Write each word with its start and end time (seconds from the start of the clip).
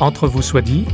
Entre 0.00 0.26
vous 0.26 0.40
soit 0.40 0.62
dit. 0.62 0.86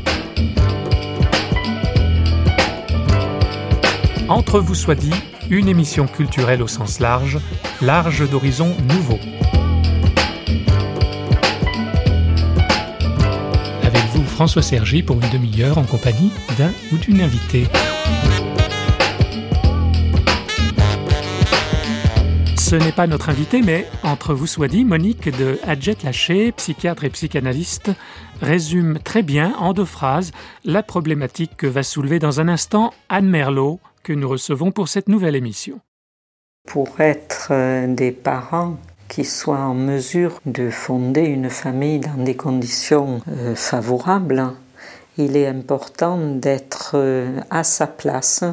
Entre 4.28 4.58
vous 4.58 4.74
soit 4.74 4.96
dit, 4.96 5.14
une 5.48 5.68
émission 5.68 6.08
culturelle 6.08 6.60
au 6.60 6.66
sens 6.66 6.98
large, 6.98 7.38
large 7.80 8.28
d'horizons 8.28 8.76
nouveaux. 8.88 9.20
Avec 13.84 14.02
vous, 14.12 14.24
François 14.24 14.62
Sergi, 14.62 15.04
pour 15.04 15.22
une 15.22 15.30
demi-heure 15.30 15.78
en 15.78 15.84
compagnie 15.84 16.32
d'un 16.58 16.72
ou 16.92 16.96
d'une 16.96 17.20
invitée. 17.20 17.68
Ce 22.68 22.74
n'est 22.74 22.90
pas 22.90 23.06
notre 23.06 23.28
invité, 23.28 23.62
mais 23.62 23.86
entre 24.02 24.34
vous 24.34 24.48
soit 24.48 24.66
dit, 24.66 24.84
Monique 24.84 25.28
de 25.38 25.60
Adjet 25.64 25.96
Laché, 26.02 26.50
psychiatre 26.50 27.04
et 27.04 27.10
psychanalyste, 27.10 27.92
résume 28.40 28.98
très 28.98 29.22
bien 29.22 29.54
en 29.58 29.72
deux 29.72 29.84
phrases 29.84 30.32
la 30.64 30.82
problématique 30.82 31.56
que 31.56 31.66
va 31.66 31.82
soulever 31.82 32.18
dans 32.18 32.40
un 32.40 32.48
instant 32.48 32.92
Anne 33.08 33.28
Merlot, 33.28 33.80
que 34.02 34.12
nous 34.12 34.28
recevons 34.28 34.70
pour 34.70 34.88
cette 34.88 35.08
nouvelle 35.08 35.36
émission. 35.36 35.80
Pour 36.66 37.00
être 37.00 37.48
euh, 37.50 37.86
des 37.86 38.12
parents 38.12 38.76
qui 39.08 39.24
soient 39.24 39.58
en 39.58 39.74
mesure 39.74 40.40
de 40.46 40.70
fonder 40.70 41.22
une 41.22 41.50
famille 41.50 42.00
dans 42.00 42.22
des 42.22 42.36
conditions 42.36 43.20
euh, 43.28 43.54
favorables, 43.54 44.52
il 45.18 45.36
est 45.36 45.46
important 45.46 46.18
d'être 46.18 46.92
euh, 46.94 47.40
à 47.50 47.64
sa 47.64 47.86
place 47.86 48.44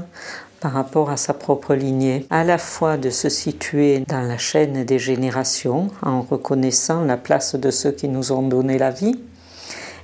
par 0.60 0.72
rapport 0.72 1.10
à 1.10 1.18
sa 1.18 1.34
propre 1.34 1.76
lignée, 1.76 2.26
à 2.30 2.46
la 2.46 2.58
fois 2.58 2.96
de 2.96 3.10
se 3.10 3.28
situer 3.28 4.00
dans 4.08 4.22
la 4.22 4.38
chaîne 4.38 4.86
des 4.86 4.98
générations 4.98 5.90
en 6.02 6.22
reconnaissant 6.22 7.04
la 7.04 7.18
place 7.18 7.56
de 7.56 7.70
ceux 7.70 7.92
qui 7.92 8.08
nous 8.08 8.32
ont 8.32 8.48
donné 8.48 8.78
la 8.78 8.90
vie, 8.90 9.20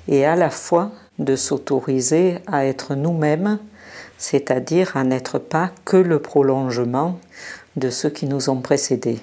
et 0.10 0.26
à 0.26 0.36
la 0.36 0.50
fois 0.50 0.92
de 1.20 1.36
s'autoriser 1.36 2.40
à 2.48 2.66
être 2.66 2.96
nous-mêmes, 2.96 3.60
c'est-à-dire 4.18 4.98
à 4.98 5.04
n'être 5.04 5.38
pas 5.38 5.72
que 5.86 5.98
le 5.98 6.20
prolongement 6.20 7.20
de 7.76 7.90
ceux 7.90 8.10
qui 8.10 8.26
nous 8.26 8.50
ont 8.50 8.60
précédés. 8.60 9.20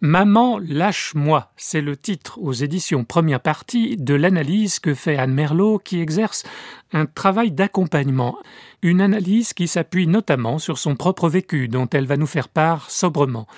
Maman, 0.00 0.60
lâche-moi, 0.60 1.50
c'est 1.56 1.80
le 1.80 1.96
titre 1.96 2.38
aux 2.40 2.52
éditions 2.52 3.02
première 3.02 3.40
partie 3.40 3.96
de 3.96 4.14
l'analyse 4.14 4.78
que 4.78 4.94
fait 4.94 5.16
Anne 5.16 5.34
Merlot 5.34 5.80
qui 5.80 6.00
exerce 6.00 6.44
un 6.92 7.04
travail 7.04 7.50
d'accompagnement, 7.50 8.38
une 8.82 9.00
analyse 9.00 9.52
qui 9.52 9.66
s'appuie 9.66 10.06
notamment 10.06 10.60
sur 10.60 10.78
son 10.78 10.94
propre 10.94 11.28
vécu 11.28 11.66
dont 11.66 11.88
elle 11.92 12.06
va 12.06 12.16
nous 12.16 12.28
faire 12.28 12.48
part 12.48 12.88
sobrement. 12.92 13.48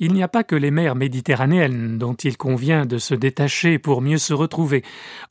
Il 0.00 0.12
n'y 0.12 0.22
a 0.22 0.28
pas 0.28 0.44
que 0.44 0.54
les 0.54 0.70
mers 0.70 0.94
méditerranéennes 0.94 1.98
dont 1.98 2.14
il 2.14 2.36
convient 2.36 2.86
de 2.86 2.98
se 2.98 3.14
détacher 3.14 3.78
pour 3.78 4.00
mieux 4.00 4.18
se 4.18 4.32
retrouver. 4.32 4.84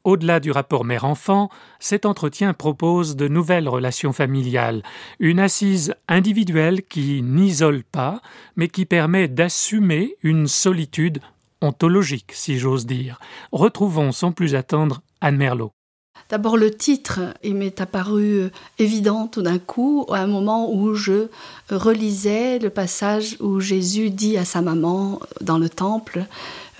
Au-delà 0.04 0.42
du 0.42 0.52
rapport 0.52 0.84
mère-enfant, 0.84 1.50
cet 1.80 2.06
entretien 2.06 2.54
propose 2.54 3.16
de 3.16 3.30
nouvelles 3.30 3.70
relations 3.70 4.12
familiales, 4.12 4.84
une 5.20 5.40
assise 5.40 5.94
individuelle 6.10 6.84
qui 6.84 7.22
n'isole 7.22 7.84
pas, 7.84 8.22
mais 8.58 8.68
qui 8.68 8.86
permet 8.86 9.30
d'assumer 9.30 10.16
une 10.22 10.48
solitude 10.48 11.20
ontologique, 11.62 12.32
si 12.34 12.60
j'ose 12.60 12.86
dire. 12.86 13.20
Retrouvons 13.54 14.12
sans 14.12 14.34
plus 14.34 14.54
attendre 14.54 15.02
Anne 15.22 15.38
Merlot. 15.38 15.77
D'abord 16.30 16.58
le 16.58 16.72
titre, 16.72 17.20
il 17.42 17.56
m'est 17.56 17.80
apparu 17.80 18.40
euh, 18.40 18.50
évident 18.80 19.28
tout 19.28 19.42
d'un 19.42 19.60
coup, 19.60 20.06
à 20.10 20.18
un 20.18 20.28
moment 20.28 20.74
où 20.74 20.94
je 20.94 21.28
relisais 21.70 22.60
le 22.60 22.70
passage 22.70 23.38
où 23.40 23.62
Jésus 23.62 24.10
dit 24.10 24.38
à 24.38 24.44
sa 24.44 24.62
maman 24.62 25.22
dans 25.40 25.58
le 25.58 25.70
temple, 25.70 26.26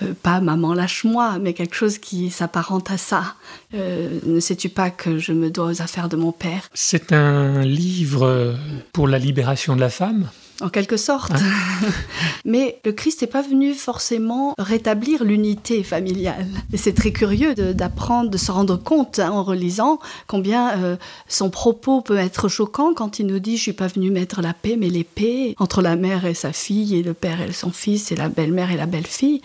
euh, 0.02 0.12
pas 0.22 0.40
maman 0.40 0.74
lâche-moi, 0.74 1.38
mais 1.40 1.54
quelque 1.54 1.74
chose 1.74 1.96
qui 1.96 2.30
s'apparente 2.30 2.90
à 2.90 2.98
ça. 2.98 3.36
Euh, 3.72 4.20
ne 4.26 4.38
sais-tu 4.38 4.68
pas 4.68 4.90
que 4.90 5.18
je 5.18 5.32
me 5.32 5.50
dois 5.50 5.66
aux 5.66 5.82
affaires 5.82 6.10
de 6.10 6.16
mon 6.16 6.32
père? 6.32 6.68
C'est 6.74 7.12
un 7.12 7.62
livre 7.62 8.54
pour 8.92 9.08
la 9.08 9.18
libération 9.18 9.74
de 9.74 9.80
la 9.80 9.90
femme 9.90 10.28
en 10.60 10.68
quelque 10.68 10.96
sorte. 10.96 11.32
Ah. 11.34 11.86
Mais 12.44 12.80
le 12.84 12.92
Christ 12.92 13.22
n'est 13.22 13.28
pas 13.28 13.42
venu 13.42 13.74
forcément 13.74 14.54
rétablir 14.58 15.24
l'unité 15.24 15.82
familiale. 15.82 16.46
Et 16.72 16.76
c'est 16.76 16.92
très 16.92 17.12
curieux 17.12 17.54
d'apprendre, 17.54 18.30
de, 18.30 18.38
se 18.38 18.50
rendre 18.50 18.76
compte 18.76 19.18
hein, 19.18 19.30
en 19.30 19.42
relisant 19.42 19.98
combien 20.26 20.78
euh, 20.78 20.96
son 21.28 21.50
propos 21.50 22.00
peut 22.00 22.16
être 22.16 22.48
choquant 22.48 22.94
quand 22.94 23.18
il 23.18 23.26
nous 23.26 23.38
dit 23.38 23.56
Je 23.56 23.62
suis 23.62 23.72
pas 23.72 23.86
venu 23.86 24.10
mettre 24.10 24.42
la 24.42 24.54
paix, 24.54 24.76
mais 24.78 24.88
l'épée 24.88 25.54
entre 25.58 25.82
la 25.82 25.96
mère 25.96 26.24
et 26.24 26.34
sa 26.34 26.52
fille, 26.52 26.96
et 26.96 27.02
le 27.02 27.14
père 27.14 27.40
et 27.40 27.52
son 27.52 27.70
fils, 27.70 28.10
et 28.10 28.16
la 28.16 28.28
belle-mère 28.28 28.70
et 28.70 28.76
la 28.76 28.86
belle-fille. 28.86 29.42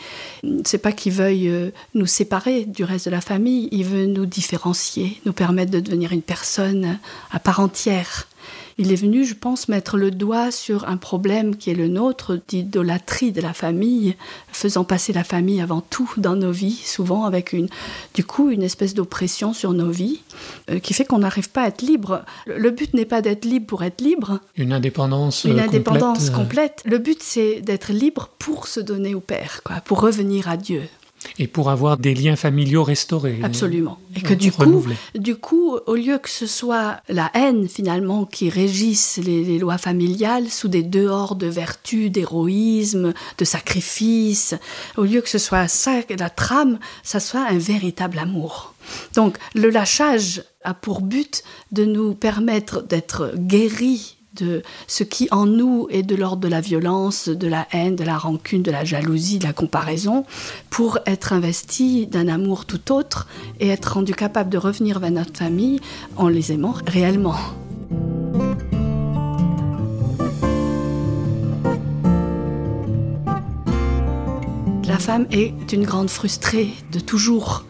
C'est 0.65 0.77
pas 0.77 0.91
qu'il 0.91 1.13
veuille 1.13 1.49
euh, 1.49 1.71
nous 1.93 2.07
séparer 2.07 2.65
du 2.65 2.83
reste 2.83 3.05
de 3.05 3.11
la 3.11 3.21
famille, 3.21 3.69
il 3.71 3.85
veut 3.85 4.05
nous 4.05 4.25
différencier, 4.25 5.19
nous 5.25 5.33
permettre 5.33 5.71
de 5.71 5.79
devenir 5.79 6.11
une 6.11 6.21
personne 6.21 6.99
à 7.31 7.39
part 7.39 7.59
entière. 7.59 8.27
Il 8.77 8.91
est 8.91 8.95
venu, 8.95 9.25
je 9.25 9.35
pense, 9.35 9.67
mettre 9.67 9.97
le 9.97 10.11
doigt 10.11 10.51
sur 10.51 10.87
un 10.87 10.97
problème 10.97 11.55
qui 11.55 11.69
est 11.69 11.75
le 11.75 11.87
nôtre 11.87 12.39
d'idolâtrie 12.47 13.31
de 13.31 13.41
la 13.41 13.53
famille, 13.53 14.15
faisant 14.51 14.83
passer 14.83 15.13
la 15.13 15.23
famille 15.23 15.61
avant 15.61 15.81
tout 15.81 16.11
dans 16.17 16.35
nos 16.35 16.51
vies, 16.51 16.81
souvent 16.83 17.25
avec 17.25 17.53
une, 17.53 17.67
du 18.13 18.23
coup, 18.23 18.49
une 18.49 18.63
espèce 18.63 18.93
d'oppression 18.93 19.53
sur 19.53 19.73
nos 19.73 19.89
vies, 19.89 20.21
euh, 20.69 20.79
qui 20.79 20.93
fait 20.93 21.05
qu'on 21.05 21.19
n'arrive 21.19 21.49
pas 21.49 21.63
à 21.63 21.67
être 21.67 21.81
libre. 21.81 22.23
Le, 22.45 22.71
but 22.71 22.93
n'est 22.93 23.05
pas 23.05 23.21
d'être 23.21 23.45
libre 23.45 23.67
pour 23.67 23.83
être 23.83 24.01
libre. 24.01 24.39
Une 24.55 24.73
indépendance. 24.73 25.43
Une 25.43 25.59
euh, 25.59 25.63
indépendance 25.63 26.29
complète. 26.29 26.81
complète. 26.81 26.81
Le 26.85 26.97
but, 26.97 27.21
c'est 27.21 27.61
d'être 27.61 27.91
libre 27.91 28.29
pour 28.39 28.67
se 28.67 28.79
donner 28.79 29.15
au 29.15 29.19
Père, 29.19 29.61
quoi, 29.63 29.77
pour 29.77 30.01
revenir 30.01 30.49
à 30.49 30.57
Dieu 30.57 30.83
et 31.39 31.47
pour 31.47 31.69
avoir 31.69 31.97
des 31.97 32.13
liens 32.13 32.35
familiaux 32.35 32.83
restaurés. 32.83 33.39
Absolument. 33.43 33.99
Et 34.15 34.21
que 34.21 34.33
du 34.33 34.51
coup, 34.51 34.85
du 35.15 35.35
coup, 35.35 35.77
au 35.87 35.95
lieu 35.95 36.17
que 36.17 36.29
ce 36.29 36.45
soit 36.45 37.01
la 37.09 37.31
haine 37.33 37.67
finalement 37.67 38.25
qui 38.25 38.49
régisse 38.49 39.19
les, 39.23 39.57
lois 39.57 39.77
familiales 39.77 40.49
sous 40.49 40.67
des 40.67 40.83
dehors 40.83 41.35
de 41.35 41.47
vertu, 41.47 42.09
d'héroïsme, 42.09 43.13
de 43.37 43.45
sacrifice, 43.45 44.55
au 44.97 45.03
lieu 45.03 45.21
que 45.21 45.29
ce 45.29 45.37
soit 45.37 45.67
ça 45.67 45.93
la 46.17 46.29
trame, 46.29 46.79
ça 47.03 47.19
soit 47.19 47.45
un 47.47 47.57
véritable 47.57 48.19
amour. 48.19 48.73
Donc 49.15 49.37
le 49.55 49.69
lâchage 49.69 50.43
a 50.63 50.73
pour 50.73 51.01
but 51.01 51.43
de 51.71 51.85
nous 51.85 52.13
permettre 52.13 52.83
d'être 52.83 53.33
guéris 53.35 54.17
de 54.35 54.63
ce 54.87 55.03
qui 55.03 55.27
en 55.31 55.45
nous 55.45 55.87
est 55.89 56.03
de 56.03 56.15
l'ordre 56.15 56.41
de 56.41 56.47
la 56.47 56.61
violence, 56.61 57.29
de 57.29 57.47
la 57.47 57.67
haine, 57.71 57.95
de 57.95 58.03
la 58.03 58.17
rancune, 58.17 58.63
de 58.63 58.71
la 58.71 58.83
jalousie, 58.83 59.39
de 59.39 59.45
la 59.45 59.53
comparaison, 59.53 60.25
pour 60.69 60.99
être 61.05 61.33
investi 61.33 62.07
d'un 62.07 62.27
amour 62.27 62.65
tout 62.65 62.91
autre 62.91 63.27
et 63.59 63.69
être 63.69 63.93
rendu 63.93 64.13
capable 64.13 64.49
de 64.49 64.57
revenir 64.57 64.99
vers 64.99 65.11
notre 65.11 65.37
famille 65.37 65.79
en 66.17 66.27
les 66.27 66.51
aimant 66.51 66.75
réellement. 66.87 67.35
La 74.87 74.99
femme 74.99 75.25
est 75.31 75.73
une 75.73 75.85
grande 75.85 76.09
frustrée 76.09 76.73
de 76.91 76.99
toujours 76.99 77.65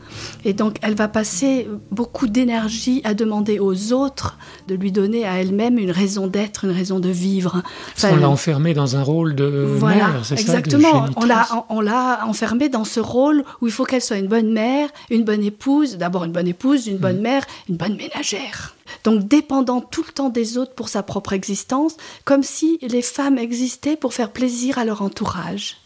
et 0.46 0.53
donc, 0.53 0.78
elle 0.81 0.96
va 0.96 1.07
passer 1.07 1.68
beaucoup 1.91 2.28
d'énergie 2.28 3.01
à 3.03 3.13
demander 3.13 3.59
aux 3.59 3.94
autres 3.94 4.38
de 4.68 4.75
lui 4.75 4.91
donner 4.91 5.25
à 5.25 5.40
elle-même 5.40 5.78
une 5.78 5.91
raison 5.91 6.28
d'être, 6.28 6.66
une 6.66 6.72
raison 6.72 7.00
de 7.00 7.09
vivre. 7.09 7.62
on 8.03 8.16
l'a 8.16 8.29
enfermée 8.29 8.74
dans 8.74 8.96
un 8.96 9.03
rôle 9.03 9.35
de 9.35 9.66
voilà, 9.78 10.07
mère, 10.07 10.25
c'est 10.25 10.35
ça 10.35 10.41
Exactement. 10.41 11.06
On 11.16 11.25
l'a, 11.25 11.47
on 11.69 11.81
l'a 11.81 12.25
enfermée 12.28 12.69
dans 12.69 12.84
ce 12.84 13.00
rôle 13.00 13.44
où 13.62 13.68
il 13.68 13.74
faut 13.74 13.85
qu'elle 13.85 14.01
soit 14.01 14.18
une 14.18 14.28
bonne 14.28 14.51
mère, 14.51 14.90
une 15.09 15.24
bonne 15.24 15.44
épouse, 15.44 15.97
d'abord 15.97 16.24
une 16.24 16.31
bonne 16.31 16.47
épouse, 16.47 16.88
une 16.88 16.97
bonne 16.97 17.19
mm. 17.19 17.24
mère, 17.24 17.45
une 17.69 17.75
bonne 17.75 17.95
ménagère. 17.95 18.75
Donc 19.03 19.28
dépendant 19.28 19.81
tout 19.81 20.03
le 20.06 20.12
temps 20.12 20.30
des 20.30 20.57
autres 20.57 20.74
pour 20.74 20.90
sa 20.90 21.03
propre 21.03 21.34
existence, 21.34 21.97
comme 22.25 22.44
si 22.44 22.80
les 22.81 23.01
femmes 23.01 23.38
existaient 23.38 23.95
pour 23.95 24.13
faire 24.13 24.31
plaisir 24.31 24.78
à 24.78 24.85
leur 24.85 25.01
entourage. 25.01 25.78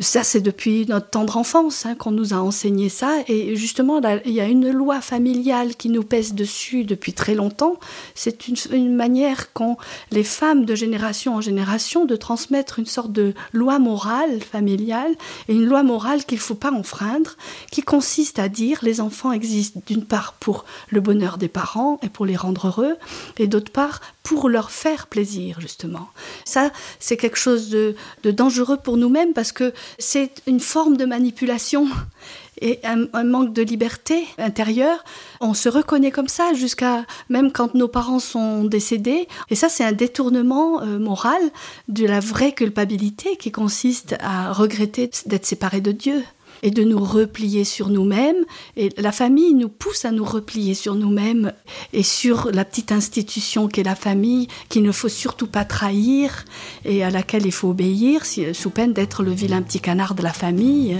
Ça, 0.00 0.24
c'est 0.24 0.40
depuis 0.40 0.86
notre 0.86 1.10
tendre 1.10 1.36
enfance 1.36 1.84
hein, 1.84 1.94
qu'on 1.94 2.10
nous 2.10 2.32
a 2.32 2.38
enseigné 2.38 2.88
ça. 2.88 3.18
Et 3.28 3.54
justement, 3.54 4.00
il 4.24 4.32
y 4.32 4.40
a 4.40 4.46
une 4.46 4.70
loi 4.70 5.02
familiale 5.02 5.76
qui 5.76 5.90
nous 5.90 6.02
pèse 6.02 6.32
dessus 6.32 6.84
depuis 6.84 7.12
très 7.12 7.34
longtemps. 7.34 7.78
C'est 8.14 8.48
une, 8.48 8.94
manière 8.94 9.52
qu'ont 9.52 9.76
les 10.10 10.24
femmes 10.24 10.64
de 10.64 10.74
génération 10.74 11.34
en 11.34 11.42
génération 11.42 12.06
de 12.06 12.16
transmettre 12.16 12.78
une 12.78 12.86
sorte 12.86 13.12
de 13.12 13.34
loi 13.52 13.78
morale 13.78 14.40
familiale 14.40 15.14
et 15.48 15.54
une 15.54 15.66
loi 15.66 15.82
morale 15.82 16.24
qu'il 16.24 16.38
ne 16.38 16.42
faut 16.42 16.54
pas 16.54 16.72
enfreindre, 16.72 17.36
qui 17.70 17.82
consiste 17.82 18.38
à 18.38 18.48
dire 18.48 18.78
les 18.82 19.02
enfants 19.02 19.32
existent 19.32 19.82
d'une 19.86 20.06
part 20.06 20.32
pour 20.40 20.64
le 20.88 21.00
bonheur 21.00 21.36
des 21.36 21.48
parents 21.48 21.98
et 22.02 22.08
pour 22.08 22.24
les 22.24 22.36
rendre 22.36 22.68
heureux, 22.68 22.96
et 23.38 23.46
d'autre 23.46 23.70
part 23.70 24.00
pour 24.22 24.48
leur 24.48 24.70
faire 24.70 25.06
plaisir, 25.06 25.60
justement. 25.60 26.08
Ça, 26.44 26.70
c'est 26.98 27.16
quelque 27.16 27.38
chose 27.38 27.70
de, 27.70 27.94
dangereux 28.24 28.76
pour 28.76 28.96
nous-mêmes 28.96 29.32
parce 29.32 29.52
que 29.52 29.72
c'est 29.98 30.42
une 30.46 30.60
forme 30.60 30.96
de 30.96 31.04
manipulation 31.04 31.88
et 32.60 32.78
un, 32.84 33.24
manque 33.24 33.52
de 33.52 33.62
liberté 33.62 34.26
intérieure. 34.38 35.02
On 35.40 35.54
se 35.54 35.68
reconnaît 35.68 36.10
comme 36.10 36.28
ça 36.28 36.52
jusqu'à 36.52 37.06
même 37.28 37.52
quand 37.52 37.74
nos 37.74 37.88
parents 37.88 38.18
sont 38.18 38.64
décédés. 38.64 39.28
Et 39.48 39.54
ça, 39.54 39.68
c'est 39.68 39.84
un 39.84 39.92
détournement 39.92 40.82
euh, 40.82 40.98
moral 40.98 41.40
de 41.88 42.06
la 42.06 42.20
vraie 42.20 42.52
culpabilité 42.52 43.36
qui 43.36 43.50
consiste 43.50 44.16
à 44.20 44.52
regretter 44.52 45.10
d'être 45.26 45.46
séparé 45.46 45.80
de 45.80 45.92
Dieu. 45.92 46.22
Et 46.62 46.70
de 46.70 46.82
nous 46.82 46.98
replier 46.98 47.64
sur 47.64 47.88
nous-mêmes. 47.88 48.44
Et 48.76 48.90
la 48.96 49.12
famille 49.12 49.54
nous 49.54 49.68
pousse 49.68 50.04
à 50.04 50.12
nous 50.12 50.24
replier 50.24 50.74
sur 50.74 50.94
nous-mêmes 50.94 51.52
et 51.92 52.02
sur 52.02 52.50
la 52.52 52.64
petite 52.64 52.92
institution 52.92 53.68
qu'est 53.68 53.82
la 53.82 53.94
famille, 53.94 54.48
qu'il 54.68 54.82
ne 54.82 54.92
faut 54.92 55.08
surtout 55.08 55.46
pas 55.46 55.64
trahir 55.64 56.44
et 56.84 57.04
à 57.04 57.10
laquelle 57.10 57.46
il 57.46 57.52
faut 57.52 57.70
obéir, 57.70 58.22
sous 58.24 58.70
peine 58.70 58.92
d'être 58.92 59.22
le 59.22 59.32
vilain 59.32 59.62
petit 59.62 59.80
canard 59.80 60.14
de 60.14 60.22
la 60.22 60.32
famille 60.32 60.96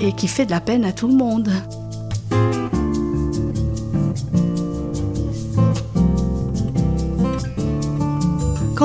et 0.00 0.12
qui 0.12 0.28
fait 0.28 0.46
de 0.46 0.50
la 0.50 0.60
peine 0.60 0.84
à 0.84 0.92
tout 0.92 1.08
le 1.08 1.14
monde. 1.14 1.50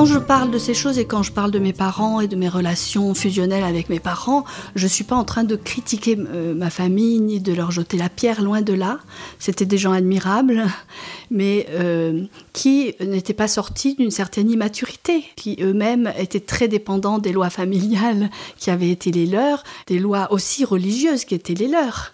Quand 0.00 0.06
je 0.06 0.18
parle 0.18 0.50
de 0.50 0.56
ces 0.56 0.72
choses 0.72 0.98
et 0.98 1.04
quand 1.04 1.22
je 1.22 1.30
parle 1.30 1.50
de 1.50 1.58
mes 1.58 1.74
parents 1.74 2.22
et 2.22 2.26
de 2.26 2.34
mes 2.34 2.48
relations 2.48 3.12
fusionnelles 3.12 3.64
avec 3.64 3.90
mes 3.90 4.00
parents, 4.00 4.46
je 4.74 4.84
ne 4.84 4.88
suis 4.88 5.04
pas 5.04 5.14
en 5.14 5.24
train 5.24 5.44
de 5.44 5.56
critiquer 5.56 6.16
euh, 6.18 6.54
ma 6.54 6.70
famille 6.70 7.20
ni 7.20 7.38
de 7.38 7.52
leur 7.52 7.70
jeter 7.70 7.98
la 7.98 8.08
pierre, 8.08 8.40
loin 8.40 8.62
de 8.62 8.72
là. 8.72 8.98
C'était 9.38 9.66
des 9.66 9.76
gens 9.76 9.92
admirables, 9.92 10.64
mais 11.30 11.66
euh, 11.72 12.22
qui 12.54 12.94
n'étaient 13.00 13.34
pas 13.34 13.46
sortis 13.46 13.94
d'une 13.94 14.10
certaine 14.10 14.50
immaturité, 14.50 15.22
qui 15.36 15.58
eux-mêmes 15.60 16.10
étaient 16.16 16.40
très 16.40 16.66
dépendants 16.66 17.18
des 17.18 17.32
lois 17.32 17.50
familiales 17.50 18.30
qui 18.56 18.70
avaient 18.70 18.88
été 18.88 19.10
les 19.10 19.26
leurs, 19.26 19.64
des 19.86 19.98
lois 19.98 20.32
aussi 20.32 20.64
religieuses 20.64 21.26
qui 21.26 21.34
étaient 21.34 21.52
les 21.52 21.68
leurs 21.68 22.12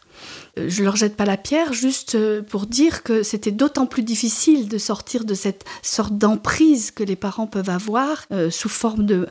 je 0.56 0.82
leur 0.82 0.96
jette 0.96 1.16
pas 1.16 1.26
la 1.26 1.36
pierre 1.36 1.74
juste 1.74 2.14
euh, 2.14 2.40
pour 2.40 2.66
dire 2.66 3.02
que 3.02 3.22
c'était 3.22 3.50
d'autant 3.50 3.84
plus 3.84 4.02
difficile 4.02 4.68
de 4.68 4.78
sortir 4.78 5.24
de 5.24 5.34
cette 5.34 5.64
sorte 5.82 6.16
d'emprise 6.16 6.90
que 6.90 7.04
les 7.04 7.16
parents 7.16 7.46
peuvent 7.46 7.68
avoir 7.68 8.24
euh, 8.32 8.50
sous 8.50 8.70
forme 8.70 9.04
de, 9.04 9.26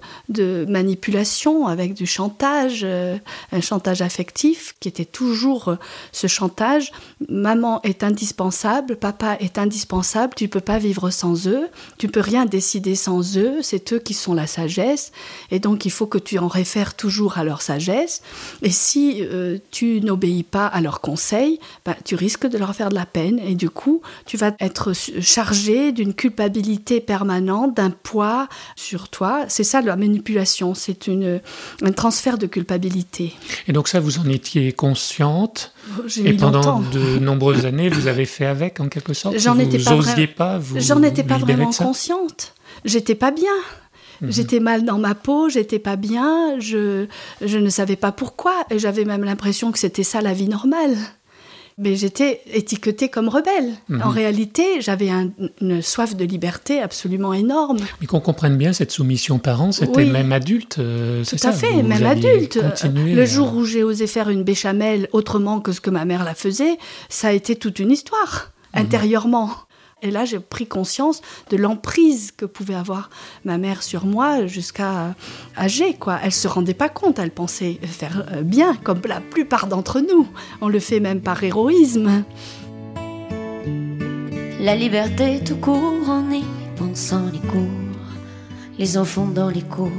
manipulation 0.67 1.67
avec 1.67 1.93
du 1.93 2.05
chantage, 2.05 2.81
euh, 2.83 3.17
un 3.51 3.61
chantage 3.61 4.01
affectif 4.01 4.75
qui 4.79 4.87
était 4.87 5.05
toujours 5.05 5.75
ce 6.11 6.27
chantage. 6.27 6.91
Maman 7.27 7.81
est 7.83 8.03
indispensable, 8.03 8.95
papa 8.95 9.37
est 9.39 9.57
indispensable, 9.57 10.33
tu 10.35 10.43
ne 10.43 10.49
peux 10.49 10.59
pas 10.59 10.77
vivre 10.77 11.09
sans 11.09 11.47
eux, 11.47 11.69
tu 11.97 12.07
peux 12.07 12.19
rien 12.19 12.45
décider 12.45 12.95
sans 12.95 13.37
eux, 13.37 13.61
c'est 13.61 13.93
eux 13.93 13.99
qui 13.99 14.13
sont 14.13 14.33
la 14.33 14.47
sagesse 14.47 15.11
et 15.49 15.59
donc 15.59 15.85
il 15.85 15.91
faut 15.91 16.07
que 16.07 16.17
tu 16.17 16.37
en 16.37 16.47
réfères 16.47 16.95
toujours 16.95 17.37
à 17.37 17.43
leur 17.43 17.61
sagesse. 17.61 18.21
Et 18.61 18.69
si 18.69 19.23
tu 19.71 20.01
n'obéis 20.01 20.43
pas 20.43 20.67
à 20.67 20.81
leur 20.81 21.01
conseil, 21.01 21.14
bah, 21.85 21.95
tu 22.03 22.15
risques 22.15 22.47
de 22.47 22.57
leur 22.57 22.73
faire 22.75 22.89
de 22.89 22.95
la 22.95 23.05
peine 23.05 23.39
et 23.39 23.55
du 23.55 23.69
coup, 23.69 24.01
tu 24.25 24.37
vas 24.37 24.51
être 24.59 24.93
chargé 24.93 25.91
d'une 25.91 26.13
culpabilité 26.13 27.01
permanente, 27.01 27.75
d'un 27.75 27.91
poids 27.91 28.47
sur 28.75 29.09
toi. 29.09 29.45
C'est 29.47 29.63
ça 29.63 29.81
la 29.81 29.95
manipulation, 29.95 30.73
c'est 30.73 31.09
un 31.09 31.91
transfert 31.91 32.37
de 32.37 32.47
culpabilité. 32.47 33.33
Et 33.67 33.73
donc 33.73 33.87
ça, 33.87 33.99
vous 33.99 34.19
en 34.19 34.29
étiez 34.29 34.71
consciente 34.71 35.73
oh, 35.97 36.03
et 36.23 36.33
pendant 36.33 36.81
de 36.81 37.19
nombreuses 37.19 37.65
années, 37.65 37.89
vous 37.89 38.07
avez 38.07 38.25
fait 38.25 38.45
avec 38.45 38.79
en 38.79 38.89
quelque 38.89 39.13
sorte 39.13 39.37
J'en 39.37 39.57
étais 39.59 39.77
pas, 39.79 40.59
pas 40.59 40.59
J'en 40.77 41.01
étais 41.03 41.23
pas 41.23 41.37
vraiment 41.37 41.71
consciente. 41.71 42.53
J'étais 42.83 43.15
pas 43.15 43.31
bien. 43.31 43.53
Mhm. 44.21 44.31
J'étais 44.31 44.59
mal 44.59 44.83
dans 44.83 44.97
ma 44.97 45.15
peau, 45.15 45.49
j'étais 45.49 45.79
pas 45.79 45.95
bien, 45.95 46.59
je, 46.59 47.07
je 47.43 47.57
ne 47.57 47.69
savais 47.69 47.95
pas 47.95 48.11
pourquoi, 48.11 48.65
et 48.69 48.79
j'avais 48.79 49.05
même 49.05 49.23
l'impression 49.23 49.71
que 49.71 49.79
c'était 49.79 50.03
ça 50.03 50.21
la 50.21 50.33
vie 50.33 50.47
normale. 50.47 50.95
Mais 51.77 51.97
j'étais 51.97 52.39
étiquetée 52.53 53.09
comme 53.09 53.27
rebelle. 53.27 53.73
Mhm. 53.89 54.01
En 54.01 54.09
réalité, 54.09 54.79
j'avais 54.79 55.09
une 55.09 55.81
soif 55.81 56.15
de 56.15 56.23
liberté 56.23 56.79
absolument 56.79 57.33
énorme. 57.33 57.79
Mais 57.99 58.07
qu'on 58.07 58.21
comprenne 58.21 58.55
bien, 58.55 58.71
cette 58.71 58.91
soumission 58.91 59.39
parents, 59.39 59.73
c'était 59.73 60.05
même 60.05 60.31
adulte, 60.31 60.77
euh, 60.79 61.25
ça 61.25 61.35
Tout 61.35 61.47
à 61.47 61.51
fait, 61.51 61.83
même 61.83 62.05
adulte. 62.05 62.59
Le 62.95 63.25
jour 63.25 63.53
où 63.55 63.65
j'ai 63.65 63.83
osé 63.83 64.07
faire 64.07 64.29
une 64.29 64.43
béchamel 64.43 65.09
autrement 65.11 65.59
que 65.59 65.73
ce 65.73 65.81
que 65.81 65.89
ma 65.89 66.05
mère 66.05 66.23
la 66.23 66.33
faisait, 66.33 66.77
ça 67.09 67.27
a 67.27 67.31
été 67.33 67.57
toute 67.57 67.79
une 67.79 67.91
histoire, 67.91 68.53
mhm. 68.73 68.81
intérieurement. 68.81 69.51
Et 70.05 70.11
là, 70.11 70.23
j'ai 70.23 70.39
pris 70.39 70.67
conscience 70.67 71.21
de 71.49 71.57
l'emprise 71.57 72.31
que 72.31 72.45
pouvait 72.45 72.75
avoir 72.75 73.09
ma 73.43 73.57
mère 73.57 73.81
sur 73.81 74.05
moi 74.05 74.45
jusqu'à 74.45 75.15
âgée. 75.57 75.95
Quoi. 75.95 76.19
Elle 76.21 76.31
se 76.31 76.47
rendait 76.47 76.75
pas 76.75 76.89
compte, 76.89 77.17
elle 77.17 77.31
pensait 77.31 77.79
faire 77.81 78.23
euh, 78.33 78.43
bien, 78.43 78.75
comme 78.75 79.01
la 79.07 79.19
plupart 79.19 79.65
d'entre 79.65 80.01
nous. 80.01 80.27
On 80.61 80.67
le 80.67 80.79
fait 80.79 80.99
même 80.99 81.21
par 81.21 81.43
héroïsme. 81.43 82.23
La 84.61 84.75
liberté 84.75 85.43
tout 85.43 85.57
court 85.57 86.07
en 86.07 86.29
y 86.31 86.43
pensant 86.75 87.25
les 87.33 87.39
cours, 87.39 87.61
les 88.77 88.99
enfants 88.99 89.25
dans 89.27 89.49
les 89.49 89.63
cours, 89.63 89.89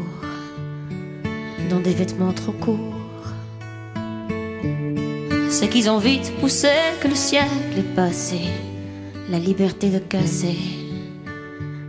dans 1.68 1.80
des 1.80 1.94
vêtements 1.94 2.32
trop 2.32 2.52
courts. 2.52 2.78
C'est 5.50 5.68
qu'ils 5.68 5.90
ont 5.90 5.98
vite 5.98 6.32
poussé 6.38 6.70
que 7.00 7.08
le 7.08 7.16
siècle 7.16 7.76
est 7.76 7.94
passé 7.96 8.42
la 9.28 9.38
liberté 9.38 9.90
de 9.90 9.98
casser 9.98 10.56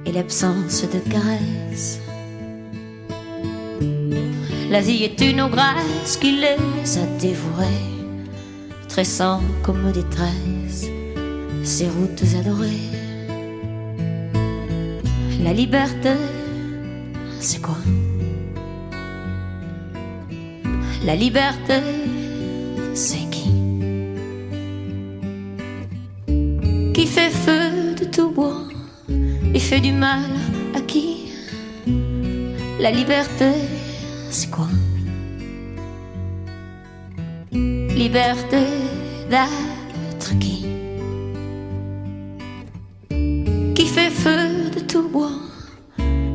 et 0.06 0.12
l'absence 0.12 0.84
de 0.84 1.00
caresse. 1.12 2.00
L'Asie 4.72 5.04
est 5.04 5.22
une 5.22 5.48
grâce 5.48 6.18
qui 6.19 6.31
les 6.31 6.98
a 6.98 7.06
dévorés, 7.19 7.86
tressant 8.89 9.42
comme 9.62 9.92
détresse 9.92 10.88
ces 11.63 11.88
routes 11.88 12.24
adorées. 12.39 12.89
La 15.44 15.54
liberté, 15.54 16.13
c'est 17.39 17.62
quoi? 17.62 17.78
La 21.06 21.16
liberté, 21.16 21.81
c'est 22.94 23.26
du 29.79 29.91
mal 29.91 30.24
à 30.75 30.81
qui 30.81 31.33
La 32.79 32.91
liberté, 32.91 33.51
c'est 34.29 34.50
quoi 34.50 34.68
Liberté 37.51 38.57
d'être 39.29 40.39
qui 40.39 40.65
Qui 43.75 43.85
fait 43.85 44.09
feu 44.09 44.71
de 44.75 44.79
tout 44.79 45.09
bois 45.09 45.31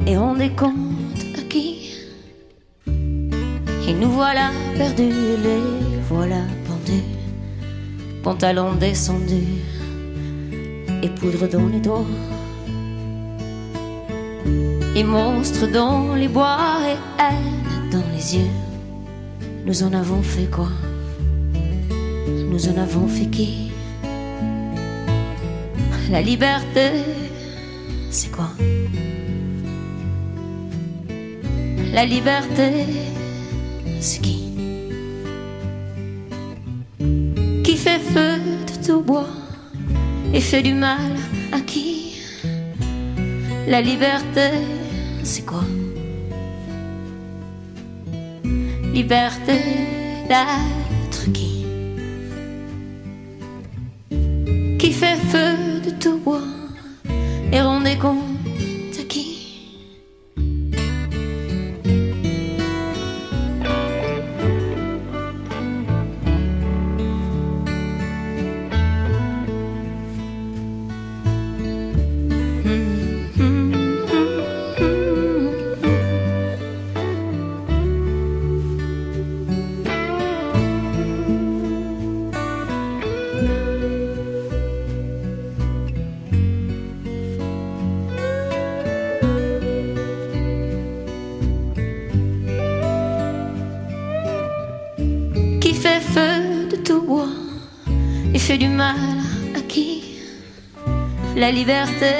et 0.07 0.17
on 0.17 0.35
décompte 0.35 1.25
à 1.39 1.43
qui 1.49 1.95
Et 3.89 3.95
nous 3.95 4.11
voilà 4.11 4.51
perdus, 4.77 5.37
les 5.43 5.99
voilà 6.09 6.43
pendus, 6.67 7.03
pantalons 8.23 8.75
descendus 8.75 9.63
et 11.03 11.09
poudre 11.09 11.49
dans 11.49 11.67
les 11.67 11.81
doigts. 11.81 12.07
Et 14.95 15.05
monstres 15.05 15.67
dans 15.67 16.15
les 16.15 16.29
bois 16.29 16.79
et 16.87 16.99
haine 17.19 17.91
dans 17.91 18.05
les 18.15 18.37
yeux. 18.37 18.51
Nous 19.65 19.83
en 19.83 19.93
avons 19.95 20.23
fait 20.23 20.51
quoi? 20.51 20.69
Nous 22.51 22.69
en 22.69 22.77
avons 22.77 23.09
fait 23.09 23.27
qui? 23.27 23.71
La 26.11 26.21
liberté, 26.21 26.91
c'est 28.11 28.31
quoi? 28.31 28.51
La 31.95 32.05
liberté, 32.05 32.85
c'est 33.99 34.21
qui? 34.21 34.53
Qui 37.65 37.77
fait 37.79 37.99
feu 37.99 38.39
de 38.67 38.87
tout 38.87 39.01
bois 39.01 39.29
et 40.35 40.41
fait 40.41 40.63
du 40.63 40.75
mal 40.75 41.13
à 41.51 41.61
qui? 41.61 42.19
La 43.67 43.81
liberté, 43.81 44.51
c'est 45.23 45.45
quoi? 45.45 45.65
Liberté 48.93 49.59
d'être 50.29 51.33
qui? 51.33 51.65
Qui 54.79 54.93
fait 54.93 55.17
feu 55.17 55.81
de 55.85 55.91
tout 55.99 56.19
bois? 56.19 56.62
Liberté, 101.53 102.15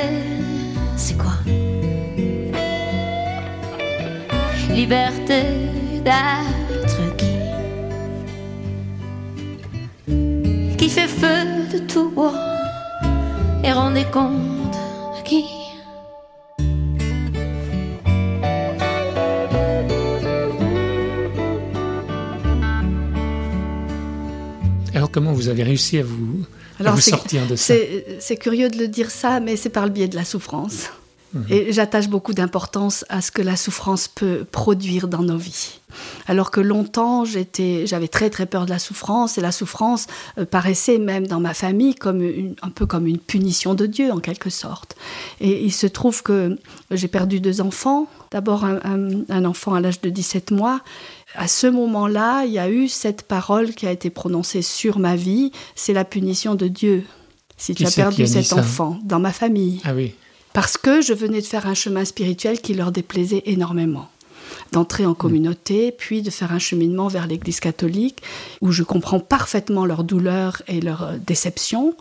c'est 0.97 1.17
quoi? 1.17 1.33
Liberté 4.71 5.43
d'être 6.05 7.17
qui? 7.17 7.33
Qui 10.77 10.89
fait 10.91 11.09
feu 11.09 11.47
de 11.73 11.79
tout 11.79 12.11
bois 12.11 12.35
et 13.65 13.73
rendez 13.73 14.05
compte 14.13 14.77
à 15.19 15.23
qui? 15.23 15.45
Alors 24.95 25.11
comment 25.11 25.33
vous 25.33 25.49
avez 25.49 25.63
réussi 25.63 25.99
à 25.99 26.03
vous, 26.05 26.45
à 26.87 26.93
vous 26.93 27.01
sortir 27.01 27.47
de 27.47 27.57
ça 27.57 27.75
C'est 28.21 28.37
curieux 28.37 28.69
de 28.69 28.79
le 28.79 28.89
dire 28.89 29.11
ça, 29.11 29.41
mais 29.41 29.57
c'est 29.57 29.71
par 29.71 29.85
le 29.85 29.91
biais 29.91 30.09
de 30.09 30.17
la 30.17 30.25
souffrance. 30.25 30.91
Mhm. 31.35 31.47
Et 31.49 31.73
j'attache 31.73 32.09
beaucoup 32.09 32.35
d'importance 32.35 33.05
à 33.09 33.23
ce 33.23 33.31
que 33.31 33.43
la 33.43 33.57
souffrance 33.57 34.09
peut 34.09 34.45
produire 34.51 35.09
dans 35.09 35.23
nos 35.23 35.39
vies. 35.39 35.81
Alors 36.27 36.51
que 36.51 36.61
longtemps, 36.61 37.25
j'avais 37.25 38.09
très 38.09 38.31
très 38.31 38.47
peur 38.47 38.67
de 38.67 38.71
la 38.71 38.79
souffrance, 38.79 39.39
et 39.39 39.41
la 39.41 39.53
souffrance 39.53 40.07
euh, 40.39 40.45
paraissait 40.45 40.99
même 40.99 41.27
dans 41.27 41.41
ma 41.41 41.55
famille 41.55 41.95
comme 41.95 42.23
un 42.63 42.71
peu 42.71 42.87
comme 42.87 43.07
une 43.07 43.19
punition 43.19 43.75
de 43.75 43.87
Dieu 43.87 44.11
en 44.13 44.19
quelque 44.19 44.51
sorte. 44.51 44.97
Et 45.41 45.65
il 45.65 45.73
se 45.73 45.87
trouve 45.87 46.23
que 46.23 46.59
j'ai 46.91 47.09
perdu 47.09 47.41
deux 47.41 47.61
enfants. 47.61 48.07
D'abord 48.31 48.65
un, 48.65 48.81
un, 49.29 49.45
enfant 49.45 49.75
à 49.75 49.81
l'âge 49.81 50.01
de 50.01 50.09
17 50.09 50.53
mois. 50.53 50.81
À 51.35 51.49
ce 51.49 51.67
moment-là, 51.67 52.45
il 52.45 52.53
y 52.53 52.59
a 52.59 52.69
eu 52.69 52.89
cette 52.89 53.23
parole 53.23 53.73
qui 53.75 53.87
a 53.87 53.91
été 53.91 54.11
prononcée 54.11 54.63
sur 54.63 54.99
ma 54.99 55.17
vie, 55.17 55.51
c'est 55.75 55.93
la 55.93 56.05
punition 56.05 56.55
de 56.55 56.69
Dieu. 56.69 57.05
Si 57.57 57.75
tu 57.75 57.87
as 57.87 57.91
perdu 57.91 58.27
cet 58.27 58.53
enfant 58.53 58.99
dans 59.05 59.21
ma 59.21 59.33
famille. 59.33 59.81
Ah 59.85 59.95
oui 59.95 60.15
parce 60.53 60.77
que 60.77 61.01
je 61.01 61.13
venais 61.13 61.41
de 61.41 61.47
faire 61.47 61.67
un 61.67 61.75
chemin 61.75 62.05
spirituel 62.05 62.61
qui 62.61 62.75
leur 62.75 62.93
déplaisait 62.93 63.43
énormément 63.47 64.09
d'entrer 64.73 65.07
en 65.07 65.15
communauté, 65.15 65.93
puis 65.93 66.23
de 66.23 66.31
faire 66.31 66.53
un 66.53 66.59
cheminement 66.59 67.09
vers 67.09 67.27
l'Église 67.27 67.61
catholique, 67.61 68.23
où 68.61 68.73
je 68.73 68.83
comprends 68.83 69.21
parfaitement 69.21 69.87
leur 69.87 70.05
douleur 70.05 70.63
et 70.69 70.81
leur 70.81 71.03
euh, 71.03 71.17
déception, 71.27 71.95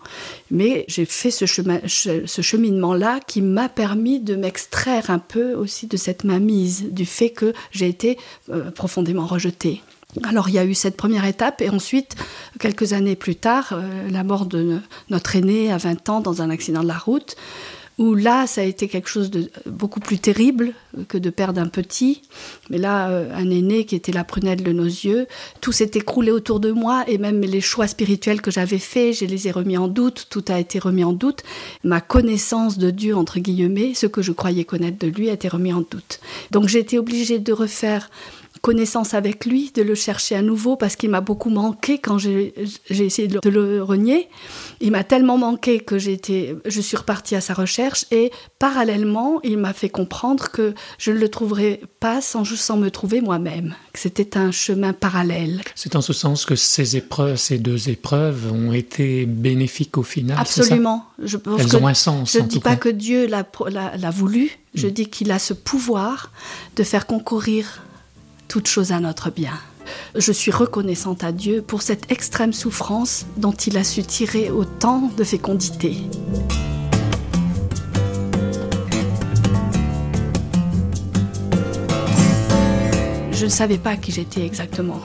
mais 0.50 0.86
j'ai 0.88 1.06
fait 1.06 1.32
ce, 1.32 1.46
chemin, 1.46 1.80
ce 1.86 2.42
cheminement-là 2.42 3.20
qui 3.26 3.42
m'a 3.42 3.70
permis 3.70 4.20
de 4.20 4.36
m'extraire 4.36 5.10
un 5.10 5.20
peu 5.20 5.54
aussi 5.54 5.88
de 5.88 5.98
cette 5.98 6.24
mainmise, 6.24 6.92
du 6.92 7.06
fait 7.06 7.30
que 7.30 7.54
j'ai 7.72 7.88
été 7.88 8.18
euh, 8.50 8.72
profondément 8.72 9.26
rejetée. 9.26 9.82
Alors 10.24 10.50
il 10.50 10.56
y 10.56 10.60
a 10.60 10.66
eu 10.66 10.74
cette 10.74 10.98
première 10.98 11.26
étape 11.26 11.62
et 11.62 11.70
ensuite, 11.70 12.16
quelques 12.60 12.94
années 12.94 13.16
plus 13.16 13.36
tard, 13.36 13.70
euh, 13.72 14.10
la 14.10 14.24
mort 14.24 14.46
de 14.46 14.80
notre 15.10 15.36
aîné 15.36 15.72
à 15.72 15.78
20 15.78 16.10
ans 16.10 16.20
dans 16.20 16.42
un 16.42 16.50
accident 16.50 16.84
de 16.84 16.88
la 16.88 16.98
route 16.98 17.36
où 18.02 18.16
là, 18.16 18.48
ça 18.48 18.62
a 18.62 18.64
été 18.64 18.88
quelque 18.88 19.08
chose 19.08 19.30
de 19.30 19.52
beaucoup 19.68 20.00
plus 20.00 20.18
terrible 20.18 20.74
que 21.08 21.20
de 21.20 21.30
perdre 21.30 21.62
un 21.62 21.68
petit. 21.68 22.24
Mais 22.72 22.80
là, 22.80 23.10
euh, 23.10 23.32
un 23.36 23.48
aîné 23.52 23.86
qui 23.86 23.96
était 23.96 24.12
la 24.12 24.24
prunelle 24.24 24.64
de 24.64 24.72
nos 24.72 24.86
yeux, 24.86 25.28
tout 25.62 25.72
s'est 25.72 25.92
écroulé 25.94 26.32
autour 26.32 26.60
de 26.60 26.72
moi 26.72 27.04
et 27.08 27.20
même 27.20 27.42
les 27.42 27.62
choix 27.62 27.86
spirituels 27.86 28.42
que 28.42 28.50
j'avais 28.50 28.80
faits, 28.80 29.20
je 29.20 29.26
les 29.26 29.48
ai 29.48 29.52
remis 29.52 29.78
en 29.78 29.88
doute, 29.88 30.26
tout 30.32 30.44
a 30.48 30.60
été 30.60 30.80
remis 30.80 31.04
en 31.04 31.14
doute. 31.14 31.44
Ma 31.84 32.02
connaissance 32.02 32.80
de 32.80 32.90
Dieu, 32.90 33.16
entre 33.16 33.40
guillemets, 33.40 33.94
ce 33.94 34.08
que 34.08 34.24
je 34.24 34.32
croyais 34.32 34.64
connaître 34.64 34.98
de 34.98 35.08
lui, 35.08 35.30
a 35.30 35.34
été 35.34 35.48
remis 35.48 35.72
en 35.72 35.82
doute. 35.82 36.20
Donc 36.50 36.70
j'ai 36.70 36.80
été 36.80 36.98
obligée 36.98 37.38
de 37.38 37.54
refaire 37.54 38.10
connaissance 38.62 39.16
avec 39.16 39.46
lui, 39.46 39.72
de 39.74 39.82
le 39.82 39.96
chercher 39.96 40.36
à 40.36 40.42
nouveau 40.42 40.76
parce 40.76 40.96
qu'il 40.96 41.10
m'a 41.10 41.22
beaucoup 41.22 41.50
manqué 41.50 41.98
quand 41.98 42.20
j'ai 42.20 42.54
essayé 42.90 43.28
de 43.28 43.50
le, 43.50 43.82
renier. 43.82 44.30
Il 44.82 44.92
m'a 44.92 45.04
tellement 45.04 45.38
manqué 45.38 45.80
que 45.80 45.96
été, 46.08 46.56
je 46.66 46.82
suis 46.82 46.96
repartie 46.96 47.36
à 47.36 47.42
sa 47.42 47.54
recherche 47.54 48.06
et 48.12 48.32
parallèlement, 48.60 49.40
il 49.44 49.58
m'a 49.58 49.74
fait 49.74 49.90
comprendre 49.90 50.50
que 50.52 50.74
je 51.00 51.12
ne 51.12 51.18
le 51.18 51.30
trouverais 51.30 51.82
pas 52.00 52.22
sans, 52.22 52.46
sans 52.46 52.78
me 52.78 52.90
trouver 52.90 53.22
moi-même, 53.22 53.76
que 53.94 54.00
c'était 54.00 54.38
un 54.38 54.52
chemin 54.52 54.94
parallèle. 54.94 55.62
C'est 55.76 55.96
en 55.96 56.02
ce 56.02 56.14
sens 56.14 56.46
que 56.46 56.56
ces 56.56 56.98
épreuves, 56.98 57.38
ces 57.38 57.58
deux 57.58 57.90
épreuves 57.90 58.52
ont 58.52 58.74
été 58.74 59.26
bénéfiques 59.26 59.98
au 59.98 60.04
final. 60.04 60.38
Absolument. 60.40 61.06
Je 61.24 61.38
Elles 61.58 61.76
ont 61.76 61.88
un 61.88 61.94
sens. 61.96 62.34
Je 62.34 62.40
ne 62.40 62.48
dis 62.48 62.60
pas 62.60 62.76
que 62.76 62.90
Dieu 62.90 63.28
l'a 63.28 64.12
voulu, 64.12 64.52
je 64.76 64.88
mm. 64.88 64.92
dis 64.92 65.10
qu'il 65.10 65.32
a 65.32 65.40
ce 65.40 65.54
pouvoir 65.54 66.32
de 66.76 66.84
faire 66.84 67.08
concourir 67.08 67.82
toute 68.52 68.68
chose 68.68 68.92
à 68.92 69.00
notre 69.00 69.32
bien. 69.32 69.54
Je 70.14 70.34
suis 70.34 70.52
reconnaissante 70.52 71.24
à 71.24 71.32
Dieu 71.32 71.62
pour 71.62 71.82
cette 71.82 72.12
extrême 72.12 72.52
souffrance 72.52 73.26
dont 73.38 73.54
il 73.54 73.78
a 73.78 73.86
su 73.86 74.04
tirer 74.04 74.52
autant 74.52 75.10
de 75.16 75.24
fécondité. 75.24 75.96
Je 83.32 83.46
ne 83.46 83.50
savais 83.50 83.78
pas 83.78 83.96
qui 83.96 84.12
j'étais 84.12 84.46
exactement. 84.46 85.00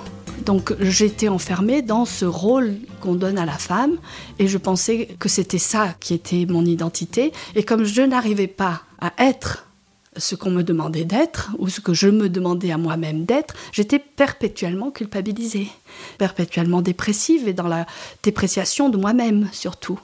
Donc 0.44 0.74
j'étais 0.80 1.28
enfermée 1.28 1.82
dans 1.82 2.04
ce 2.04 2.24
rôle 2.24 2.74
qu'on 3.00 3.14
donne 3.14 3.38
à 3.38 3.46
la 3.46 3.58
femme 3.58 3.92
et 4.40 4.48
je 4.48 4.58
pensais 4.58 5.06
que 5.20 5.28
c'était 5.28 5.58
ça 5.58 5.94
qui 6.00 6.14
était 6.14 6.46
mon 6.46 6.64
identité. 6.64 7.32
Et 7.54 7.62
comme 7.62 7.84
je 7.84 8.02
n'arrivais 8.02 8.48
pas 8.48 8.82
à 9.00 9.12
être 9.18 9.65
ce 10.16 10.34
qu'on 10.34 10.50
me 10.50 10.62
demandait 10.62 11.04
d'être 11.04 11.50
ou 11.58 11.68
ce 11.68 11.80
que 11.80 11.94
je 11.94 12.08
me 12.08 12.28
demandais 12.28 12.72
à 12.72 12.78
moi-même 12.78 13.24
d'être, 13.24 13.54
j'étais 13.72 13.98
perpétuellement 13.98 14.90
culpabilisée, 14.90 15.68
perpétuellement 16.18 16.82
dépressive 16.82 17.48
et 17.48 17.52
dans 17.52 17.68
la 17.68 17.86
dépréciation 18.22 18.88
de 18.88 18.96
moi-même 18.96 19.48
surtout. 19.52 19.98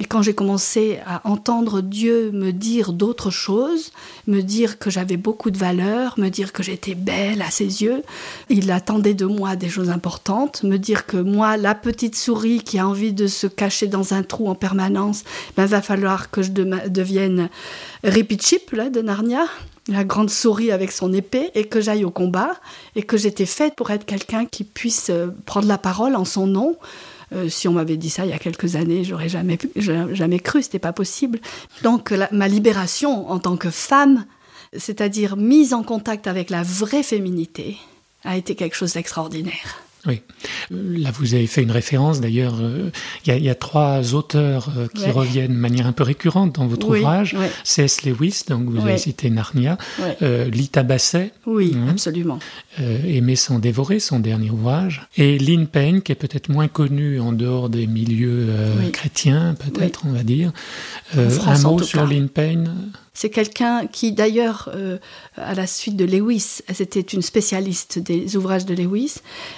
Et 0.00 0.04
quand 0.04 0.22
j'ai 0.22 0.34
commencé 0.34 0.98
à 1.06 1.26
entendre 1.28 1.80
Dieu 1.80 2.30
me 2.32 2.52
dire 2.52 2.92
d'autres 2.92 3.30
choses, 3.30 3.92
me 4.26 4.40
dire 4.40 4.78
que 4.78 4.90
j'avais 4.90 5.16
beaucoup 5.16 5.50
de 5.50 5.58
valeur, 5.58 6.18
me 6.18 6.28
dire 6.28 6.52
que 6.52 6.62
j'étais 6.62 6.94
belle 6.94 7.42
à 7.42 7.50
ses 7.50 7.82
yeux, 7.82 8.02
il 8.48 8.70
attendait 8.70 9.14
de 9.14 9.26
moi 9.26 9.56
des 9.56 9.68
choses 9.68 9.90
importantes, 9.90 10.62
me 10.62 10.78
dire 10.78 11.06
que 11.06 11.16
moi, 11.16 11.56
la 11.56 11.74
petite 11.74 12.16
souris 12.16 12.62
qui 12.62 12.78
a 12.78 12.86
envie 12.86 13.12
de 13.12 13.26
se 13.26 13.46
cacher 13.46 13.86
dans 13.86 14.14
un 14.14 14.22
trou 14.22 14.48
en 14.48 14.54
permanence, 14.54 15.24
ben, 15.56 15.66
va 15.66 15.82
falloir 15.82 16.30
que 16.30 16.42
je 16.42 16.50
devienne 16.50 17.48
Ripichip 18.04 18.72
là, 18.72 18.90
de 18.90 19.00
Narnia, 19.00 19.46
la 19.88 20.04
grande 20.04 20.30
souris 20.30 20.70
avec 20.70 20.92
son 20.92 21.12
épée, 21.12 21.50
et 21.54 21.64
que 21.64 21.80
j'aille 21.80 22.04
au 22.04 22.10
combat, 22.10 22.54
et 22.94 23.02
que 23.02 23.16
j'étais 23.16 23.46
faite 23.46 23.74
pour 23.74 23.90
être 23.90 24.04
quelqu'un 24.04 24.46
qui 24.46 24.64
puisse 24.64 25.10
euh, 25.10 25.28
prendre 25.44 25.66
la 25.66 25.78
parole 25.78 26.14
en 26.14 26.24
son 26.24 26.46
nom. 26.46 26.76
Euh, 27.34 27.48
si 27.48 27.66
on 27.66 27.72
m'avait 27.72 27.96
dit 27.96 28.10
ça 28.10 28.24
il 28.24 28.30
y 28.30 28.34
a 28.34 28.38
quelques 28.38 28.76
années, 28.76 29.04
j'aurais 29.04 29.28
jamais, 29.28 29.58
jamais 29.76 30.38
cru, 30.38 30.62
c'était 30.62 30.78
pas 30.78 30.92
possible. 30.92 31.40
Donc 31.82 32.12
ma 32.30 32.46
libération 32.46 33.30
en 33.30 33.38
tant 33.38 33.56
que 33.56 33.70
femme, 33.70 34.26
c'est-à-dire 34.76 35.36
mise 35.36 35.72
en 35.74 35.82
contact 35.82 36.26
avec 36.26 36.50
la 36.50 36.62
vraie 36.62 37.02
féminité, 37.02 37.78
a 38.24 38.36
été 38.36 38.54
quelque 38.54 38.76
chose 38.76 38.92
d'extraordinaire. 38.92 39.82
Oui. 40.06 40.20
Là, 40.70 41.10
vous 41.12 41.34
avez 41.34 41.46
fait 41.46 41.62
une 41.62 41.70
référence. 41.70 42.20
D'ailleurs, 42.20 42.56
euh, 42.60 42.90
il 43.26 43.38
y, 43.38 43.48
a 43.48 43.54
trois 43.54 44.14
auteurs 44.14 44.72
euh, 44.76 44.88
qui 44.92 45.08
reviennent 45.10 45.52
de 45.52 45.58
manière 45.58 45.86
un 45.86 45.92
peu 45.92 46.02
récurrente 46.02 46.56
dans 46.56 46.66
votre 46.66 46.88
ouvrage. 46.88 47.36
C.S. 47.62 48.04
Lewis, 48.04 48.42
donc 48.48 48.68
vous 48.68 48.80
avez 48.80 48.98
cité 48.98 49.30
Narnia. 49.30 49.78
Euh, 50.22 50.50
Lita 50.50 50.82
Basset. 50.82 51.32
Oui, 51.46 51.76
hein. 51.76 51.88
absolument. 51.90 52.40
Aimer 52.78 53.36
sans 53.36 53.60
dévorer, 53.60 54.00
son 54.00 54.18
dernier 54.18 54.50
ouvrage. 54.50 55.06
Et 55.16 55.38
Lynn 55.38 55.68
Payne, 55.68 56.02
qui 56.02 56.10
est 56.10 56.16
peut-être 56.16 56.48
moins 56.48 56.68
connue 56.68 57.20
en 57.20 57.32
dehors 57.32 57.68
des 57.68 57.86
milieux 57.86 58.48
chrétiens, 58.92 59.54
peut-être, 59.54 60.02
on 60.06 60.12
va 60.12 60.24
dire. 60.24 60.52
un 61.16 61.58
mot 61.60 61.80
sur 61.80 62.06
Lynn 62.06 62.28
Payne? 62.28 62.74
C'est 63.14 63.30
quelqu'un 63.30 63.86
qui, 63.86 64.12
d'ailleurs, 64.12 64.70
euh, 64.74 64.98
à 65.36 65.54
la 65.54 65.66
suite 65.66 65.96
de 65.96 66.04
Lewis, 66.04 66.62
c'était 66.72 67.00
une 67.00 67.22
spécialiste 67.22 67.98
des 67.98 68.36
ouvrages 68.36 68.64
de 68.64 68.74
Lewis, 68.74 69.16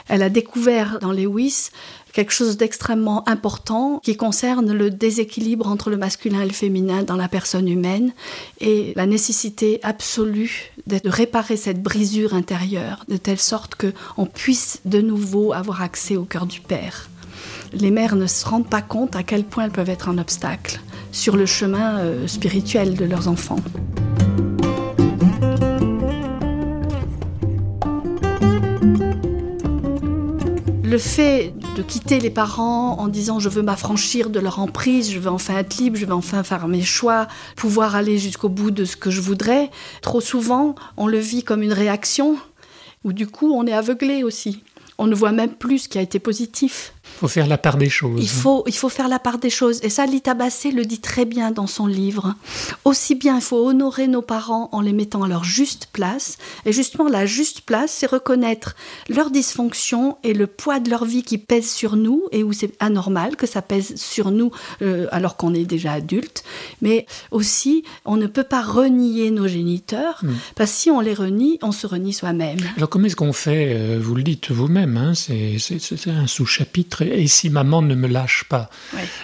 elle 0.08 0.22
a 0.22 0.28
découvert 0.28 0.98
dans 1.00 1.12
Lewis 1.12 1.70
quelque 2.12 2.32
chose 2.32 2.56
d'extrêmement 2.56 3.28
important 3.28 4.00
qui 4.02 4.16
concerne 4.16 4.72
le 4.72 4.90
déséquilibre 4.90 5.68
entre 5.68 5.90
le 5.90 5.96
masculin 5.96 6.42
et 6.42 6.46
le 6.46 6.52
féminin 6.52 7.02
dans 7.02 7.16
la 7.16 7.28
personne 7.28 7.68
humaine 7.68 8.12
et 8.60 8.92
la 8.96 9.06
nécessité 9.06 9.80
absolue 9.82 10.72
de 10.86 11.00
réparer 11.04 11.56
cette 11.56 11.82
brisure 11.82 12.34
intérieure 12.34 13.04
de 13.08 13.16
telle 13.16 13.40
sorte 13.40 13.74
qu'on 13.74 14.26
puisse 14.26 14.80
de 14.84 15.00
nouveau 15.00 15.52
avoir 15.52 15.82
accès 15.82 16.16
au 16.16 16.24
cœur 16.24 16.46
du 16.46 16.60
Père. 16.60 17.08
Les 17.72 17.90
mères 17.90 18.16
ne 18.16 18.26
se 18.26 18.46
rendent 18.46 18.70
pas 18.70 18.82
compte 18.82 19.16
à 19.16 19.24
quel 19.24 19.44
point 19.44 19.64
elles 19.64 19.70
peuvent 19.70 19.90
être 19.90 20.08
un 20.08 20.18
obstacle 20.18 20.80
sur 21.14 21.36
le 21.36 21.46
chemin 21.46 21.98
euh, 22.00 22.26
spirituel 22.26 22.96
de 22.96 23.04
leurs 23.04 23.28
enfants. 23.28 23.60
Le 30.82 30.98
fait 30.98 31.54
de 31.76 31.82
quitter 31.82 32.18
les 32.18 32.30
parents 32.30 32.98
en 32.98 33.08
disant 33.08 33.38
je 33.38 33.48
veux 33.48 33.62
m'affranchir 33.62 34.28
de 34.28 34.40
leur 34.40 34.58
emprise, 34.58 35.10
je 35.10 35.18
veux 35.20 35.30
enfin 35.30 35.56
être 35.58 35.76
libre, 35.76 35.96
je 35.96 36.04
veux 36.04 36.12
enfin 36.12 36.42
faire 36.42 36.66
mes 36.66 36.82
choix, 36.82 37.28
pouvoir 37.56 37.94
aller 37.94 38.18
jusqu'au 38.18 38.48
bout 38.48 38.72
de 38.72 38.84
ce 38.84 38.96
que 38.96 39.10
je 39.10 39.20
voudrais, 39.20 39.70
trop 40.02 40.20
souvent 40.20 40.74
on 40.96 41.06
le 41.06 41.18
vit 41.18 41.44
comme 41.44 41.62
une 41.62 41.72
réaction, 41.72 42.36
ou 43.04 43.12
du 43.12 43.28
coup 43.28 43.52
on 43.54 43.66
est 43.66 43.72
aveuglé 43.72 44.24
aussi 44.24 44.62
On 44.98 45.06
ne 45.06 45.14
voit 45.14 45.32
même 45.32 45.54
plus 45.54 45.80
ce 45.80 45.88
qui 45.88 45.98
a 45.98 46.02
été 46.02 46.18
positif. 46.18 46.93
Il 47.14 47.18
faut 47.18 47.28
faire 47.28 47.46
la 47.46 47.58
part 47.58 47.76
des 47.76 47.88
choses. 47.88 48.20
Il 48.22 48.28
faut, 48.28 48.64
il 48.66 48.74
faut 48.74 48.88
faire 48.88 49.08
la 49.08 49.18
part 49.18 49.38
des 49.38 49.50
choses. 49.50 49.80
Et 49.82 49.88
ça, 49.88 50.04
Lita 50.06 50.34
Basset 50.34 50.72
le 50.72 50.84
dit 50.84 51.00
très 51.00 51.24
bien 51.24 51.52
dans 51.52 51.66
son 51.66 51.86
livre. 51.86 52.34
Aussi 52.84 53.14
bien, 53.14 53.36
il 53.36 53.42
faut 53.42 53.68
honorer 53.68 54.08
nos 54.08 54.22
parents 54.22 54.68
en 54.72 54.80
les 54.80 54.92
mettant 54.92 55.22
à 55.22 55.28
leur 55.28 55.44
juste 55.44 55.88
place. 55.92 56.38
Et 56.66 56.72
justement, 56.72 57.08
la 57.08 57.26
juste 57.26 57.60
place, 57.60 57.92
c'est 57.92 58.06
reconnaître 58.06 58.74
leur 59.08 59.30
dysfonction 59.30 60.16
et 60.24 60.34
le 60.34 60.46
poids 60.46 60.80
de 60.80 60.90
leur 60.90 61.04
vie 61.04 61.22
qui 61.22 61.38
pèse 61.38 61.70
sur 61.70 61.96
nous 61.96 62.24
et 62.32 62.42
où 62.42 62.52
c'est 62.52 62.72
anormal 62.80 63.36
que 63.36 63.46
ça 63.46 63.62
pèse 63.62 63.94
sur 63.96 64.30
nous 64.30 64.50
euh, 64.82 65.06
alors 65.12 65.36
qu'on 65.36 65.54
est 65.54 65.64
déjà 65.64 65.92
adulte. 65.92 66.42
Mais 66.82 67.06
aussi, 67.30 67.84
on 68.04 68.16
ne 68.16 68.26
peut 68.26 68.44
pas 68.44 68.62
renier 68.62 69.30
nos 69.30 69.46
géniteurs 69.46 70.18
mm. 70.22 70.32
parce 70.56 70.70
que 70.72 70.76
si 70.76 70.90
on 70.90 71.00
les 71.00 71.14
renie, 71.14 71.58
on 71.62 71.72
se 71.72 71.86
renie 71.86 72.12
soi-même. 72.12 72.58
Alors, 72.76 72.88
comment 72.88 73.06
est-ce 73.06 73.16
qu'on 73.16 73.32
fait 73.32 73.74
euh, 73.74 73.98
Vous 74.02 74.14
le 74.14 74.22
dites 74.22 74.50
vous-même, 74.50 74.96
hein, 74.96 75.14
c'est 75.14 75.56
un 76.06 76.26
sous-chapitre 76.26 76.93
et 77.02 77.26
si 77.26 77.50
maman 77.50 77.82
ne 77.82 77.94
me 77.94 78.08
lâche 78.08 78.44
pas 78.48 78.70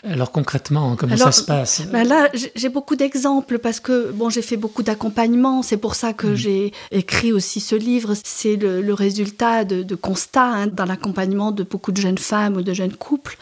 Alors 0.04 0.32
concrètement, 0.32 0.96
comment 0.96 1.16
ça 1.16 1.32
se 1.32 1.42
passe? 1.42 1.82
ben 1.92 2.06
Là, 2.06 2.28
j'ai 2.54 2.68
beaucoup 2.68 2.96
d'exemples 2.96 3.58
parce 3.58 3.80
que 3.80 4.10
bon, 4.12 4.30
j'ai 4.30 4.42
fait 4.42 4.56
beaucoup 4.56 4.82
d'accompagnement. 4.82 5.62
C'est 5.62 5.76
pour 5.76 5.94
ça 5.94 6.12
que 6.12 6.28
mm. 6.28 6.34
j'ai 6.34 6.72
écrit 6.90 7.32
aussi 7.32 7.60
ce 7.60 7.74
livre. 7.74 8.14
C'est 8.24 8.56
le, 8.56 8.92
résultat 8.94 9.64
de, 9.64 9.94
constats 9.94 10.42
hein, 10.42 10.66
dans 10.66 10.84
l'accompagnement 10.84 11.52
de 11.52 11.62
beaucoup 11.62 11.92
de 11.92 12.00
jeunes 12.00 12.18
femmes 12.18 12.56
ou 12.56 12.62
de 12.62 12.72
jeunes 12.72 12.94
couples. 12.94 13.38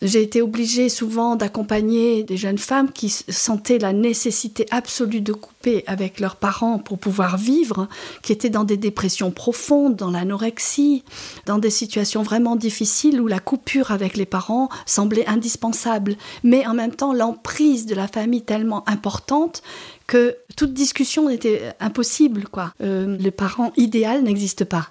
J'ai 0.00 0.22
été 0.22 0.42
obligée 0.42 0.88
souvent 0.88 1.36
d'accompagner 1.36 2.22
des 2.22 2.36
jeunes 2.36 2.58
femmes 2.58 2.90
qui 2.90 3.08
sentaient 3.10 3.78
la 3.78 3.92
nécessité 3.92 4.66
absolue 4.70 5.20
de 5.20 5.32
couper 5.32 5.84
avec 5.86 6.20
leurs 6.20 6.36
parents 6.36 6.78
pour 6.78 6.98
pouvoir 6.98 7.36
vivre, 7.36 7.88
qui 8.22 8.32
étaient 8.32 8.50
dans 8.50 8.64
des 8.64 8.76
dépressions 8.76 9.30
profondes, 9.30 9.96
dans 9.96 10.10
l'anorexie, 10.10 11.04
dans 11.46 11.58
des 11.58 11.70
situations 11.70 12.22
vraiment 12.22 12.56
difficiles 12.56 13.20
où 13.20 13.26
la 13.26 13.38
coupure 13.38 13.71
avec 13.90 14.16
les 14.16 14.26
parents 14.26 14.68
semblait 14.86 15.26
indispensable. 15.26 16.16
Mais 16.42 16.66
en 16.66 16.74
même 16.74 16.94
temps, 16.94 17.12
l'emprise 17.12 17.86
de 17.86 17.94
la 17.94 18.08
famille 18.08 18.42
tellement 18.42 18.88
importante 18.88 19.62
que 20.06 20.36
toute 20.56 20.74
discussion 20.74 21.30
était 21.30 21.72
impossible. 21.80 22.44
Quoi. 22.48 22.72
Euh, 22.82 23.16
le 23.18 23.30
parent 23.30 23.72
idéal 23.76 24.22
n'existe 24.22 24.64
pas. 24.64 24.88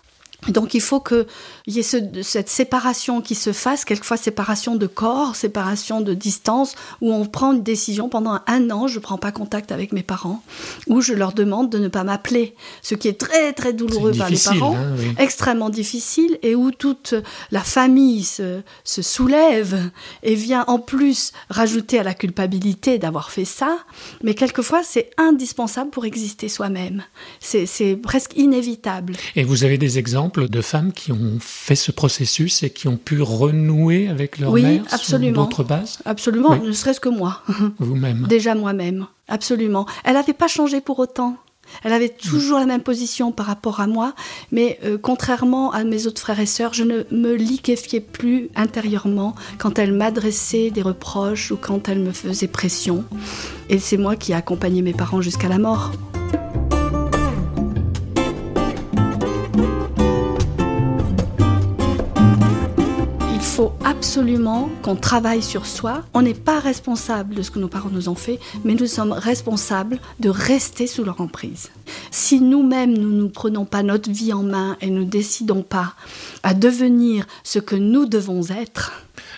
Donc 0.48 0.74
il 0.74 0.81
faut 0.81 1.00
qu'il 1.00 1.25
y 1.67 1.79
ait 1.79 1.83
cette 2.24 2.50
séparation 2.50 3.21
qui 3.21 3.36
se 3.36 3.53
fasse, 3.53 3.86
quelquefois 3.86 4.17
séparation 4.17 4.75
de 4.75 4.88
corps, 4.88 5.36
séparation 5.36 6.01
de 6.01 6.15
distance, 6.15 6.75
où 7.00 7.13
on 7.13 7.25
prend 7.25 7.53
une 7.53 7.62
décision 7.62 8.10
pendant 8.10 8.39
un 8.48 8.71
an, 8.71 8.88
je 8.88 8.95
ne 8.95 9.01
prends 9.01 9.19
pas 9.19 9.31
contact 9.31 9.71
avec 9.71 9.93
mes 9.93 10.01
parents, 10.01 10.41
où 10.88 11.01
je 11.01 11.13
leur 11.13 11.33
demande 11.33 11.69
de 11.69 11.77
ne 11.77 11.89
pas 11.89 12.03
m'appeler, 12.03 12.55
ce 12.81 12.95
qui 12.95 13.07
est 13.07 13.19
très 13.19 13.53
très 13.53 13.74
douloureux 13.74 14.13
par 14.13 14.29
les 14.29 14.38
parents, 14.38 14.75
hein, 14.75 14.95
extrêmement 15.19 15.69
difficile, 15.69 16.39
et 16.41 16.55
où 16.55 16.71
toute 16.71 17.13
la 17.51 17.62
famille 17.62 18.24
se, 18.24 18.62
se, 18.83 19.03
soulève 19.03 19.91
et 20.24 20.33
vient 20.33 20.63
en 20.67 20.79
plus 20.79 21.33
rajouter 21.50 22.00
à 22.00 22.03
la 22.03 22.15
culpabilité 22.15 22.98
d'avoir 22.98 23.29
fait 23.29 23.45
ça, 23.45 23.77
mais 24.24 24.33
quelquefois 24.33 24.81
c'est 24.83 25.12
indispensable 25.17 25.91
pour 25.91 26.05
exister 26.05 26.50
soi-même, 26.50 27.03
c'est 27.39 27.95
presque 28.01 28.36
inévitable. 28.36 29.13
Et 29.36 29.43
vous 29.43 29.63
avez 29.63 29.77
des 29.77 30.00
exemples 30.00 30.30
de 30.39 30.61
femmes 30.61 30.91
qui 30.91 31.11
ont 31.11 31.38
fait 31.39 31.75
ce 31.75 31.91
processus 31.91 32.63
et 32.63 32.69
qui 32.69 32.88
ont 32.88 32.97
pu 32.97 33.21
renouer 33.21 34.07
avec 34.07 34.39
leur 34.39 34.51
oui, 34.51 34.63
mère 34.63 34.83
absolument. 34.91 35.33
sur 35.33 35.43
d'autres 35.43 35.63
bases? 35.63 36.00
Absolument, 36.05 36.55
ne 36.55 36.71
serait-ce 36.71 37.00
que 37.00 37.09
moi. 37.09 37.43
Vous-même. 37.79 38.25
Déjà 38.27 38.55
moi-même, 38.55 39.07
absolument. 39.27 39.85
Elle 40.03 40.13
n'avait 40.13 40.33
pas 40.33 40.47
changé 40.47 40.81
pour 40.81 41.00
autant. 41.00 41.38
Elle 41.83 41.93
avait 41.93 42.09
toujours 42.09 42.59
la 42.59 42.65
même 42.65 42.81
position 42.81 43.31
par 43.31 43.45
rapport 43.45 43.79
à 43.79 43.88
moi, 43.88 44.13
mais 44.51 44.79
euh, 44.83 44.97
contrairement 45.01 45.71
à 45.71 45.83
mes 45.83 46.05
autres 46.05 46.21
frères 46.21 46.39
et 46.39 46.45
sœurs, 46.45 46.73
je 46.73 46.83
ne 46.83 47.03
me 47.11 47.33
liquéfiais 47.33 48.01
plus 48.01 48.50
intérieurement 48.55 49.35
quand 49.57 49.79
elle 49.79 49.93
m'adressait 49.93 50.69
des 50.69 50.81
reproches 50.81 51.51
ou 51.51 51.57
quand 51.57 51.88
elle 51.88 52.00
me 52.00 52.11
faisait 52.11 52.47
pression. 52.47 53.05
Et 53.70 53.79
c'est 53.79 53.98
moi 53.98 54.15
qui 54.15 54.33
ai 54.33 54.35
accompagné 54.35 54.81
mes 54.81 54.94
parents 54.94 55.22
jusqu'à 55.22 55.48
la 55.48 55.59
mort. 55.59 55.91
Qu'on 64.84 64.96
travaille 64.96 65.42
sur 65.42 65.66
soi. 65.66 66.03
On 66.14 66.22
n'est 66.22 66.36
pas 66.36 66.60
responsable 66.60 67.34
de 67.34 67.42
ce 67.42 67.50
que 67.50 67.57
nos 67.57 67.68
parents 67.68 67.90
nous 67.90 68.07
ont 68.07 68.16
fait, 68.16 68.40
mais 68.64 68.75
nous 68.75 68.86
sommes 68.86 69.14
responsables 69.14 70.00
de 70.20 70.29
rester 70.29 70.86
sous 70.86 71.03
leur 71.03 71.22
emprise. 71.22 71.72
Si 72.12 72.40
nous-mêmes, 72.40 72.96
nous 72.96 73.10
ne 73.10 73.27
prenons 73.27 73.66
pas 73.66 73.81
notre 73.81 74.12
vie 74.12 74.31
en 74.31 74.44
main 74.44 74.77
et 74.79 74.92
ne 74.92 75.03
décidons 75.03 75.64
pas 75.64 75.96
à 76.44 76.53
devenir 76.53 77.25
ce 77.44 77.57
que 77.57 77.75
nous 77.75 78.05
devons 78.05 78.42
être, 78.50 78.92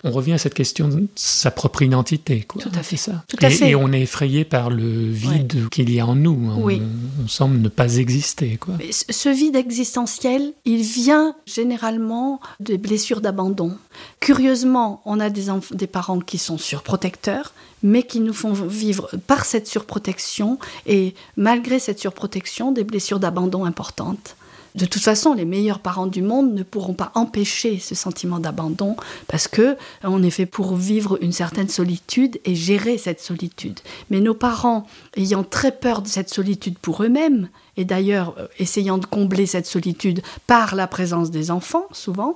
on 0.04 0.12
revient 0.12 0.34
à 0.34 0.38
cette 0.38 0.54
question 0.54 0.90
de 0.90 1.08
sa 1.16 1.50
propre 1.50 1.82
identité. 1.82 2.42
Quoi. 2.42 2.62
Tout 2.62 2.72
à 2.76 2.84
fait. 2.84 2.98
ça. 2.98 3.24
Tout 3.28 3.38
à 3.42 3.48
et, 3.48 3.52
fait. 3.52 3.70
et, 3.70 3.76
on 3.76 3.94
est 3.94 4.02
effrayé 4.02 4.44
par 4.44 4.70
le 4.70 5.10
vide 5.10 5.70
qu'il 5.70 5.90
y 5.90 6.00
a 6.00 6.06
en 6.06 6.16
nous. 6.16 6.50
Hein. 6.50 6.58
Oui. 6.60 6.82
On, 7.24 7.28
semble 7.28 7.60
ne 7.60 7.70
pas 7.70 7.96
exister. 7.96 8.58
Quoi. 8.58 8.76
ce 8.92 9.30
vide 9.30 9.56
existentiel, 9.56 10.52
il 10.66 10.82
vient 10.82 11.36
généralement 11.46 12.42
des 12.60 12.78
blessures 12.78 13.22
d'abandon. 13.22 13.78
Curieusement, 14.20 15.02
on 15.06 15.22
a 15.22 15.30
des, 15.30 15.46
des 15.72 15.88
parents 15.88 16.20
qui 16.20 16.38
sont 16.38 16.58
surprotecteurs, 16.58 17.54
mais 17.82 18.04
qui 18.04 18.20
nous 18.20 18.34
font 18.34 18.54
vivre 18.54 19.10
par 19.26 19.46
cette 19.46 19.68
surprotection 19.68 20.60
et 20.86 21.16
malgré 21.38 21.80
cette 21.80 22.00
surprotection 22.00 22.72
des 22.74 22.84
blessures 22.84 23.20
d'abandon 23.20 23.64
importantes. 23.64 24.36
De 24.76 24.86
toute 24.86 25.04
façon, 25.04 25.34
les 25.34 25.46
meilleurs 25.46 25.80
parents 25.80 26.08
du 26.08 26.22
monde 26.22 26.54
ne 26.54 26.64
pourront 26.64 26.94
pas 26.94 27.12
empêcher 27.16 27.78
ce 27.80 27.94
sentiment 27.94 28.40
d'abandon 28.40 28.96
parce 29.28 29.48
que 29.48 29.78
on 30.04 30.24
est 30.24 30.32
fait 30.32 30.48
pour 30.48 30.76
vivre 30.76 31.18
une 31.22 31.32
certaine 31.32 31.70
solitude 31.70 32.40
et 32.46 32.56
gérer 32.56 32.98
cette 32.98 33.22
solitude. 33.22 33.80
Mais 34.10 34.20
nos 34.20 34.34
parents, 34.34 34.88
ayant 35.16 35.44
très 35.44 35.72
peur 35.72 36.02
de 36.02 36.08
cette 36.08 36.34
solitude 36.34 36.80
pour 36.80 37.04
eux-mêmes, 37.04 37.50
et 37.78 37.86
d'ailleurs 37.86 38.36
euh, 38.38 38.48
essayant 38.60 38.98
de 38.98 39.06
combler 39.06 39.46
cette 39.46 39.66
solitude 39.66 40.22
par 40.48 40.76
la 40.76 40.88
présence 40.88 41.32
des 41.32 41.52
enfants, 41.52 41.86
souvent, 41.92 42.36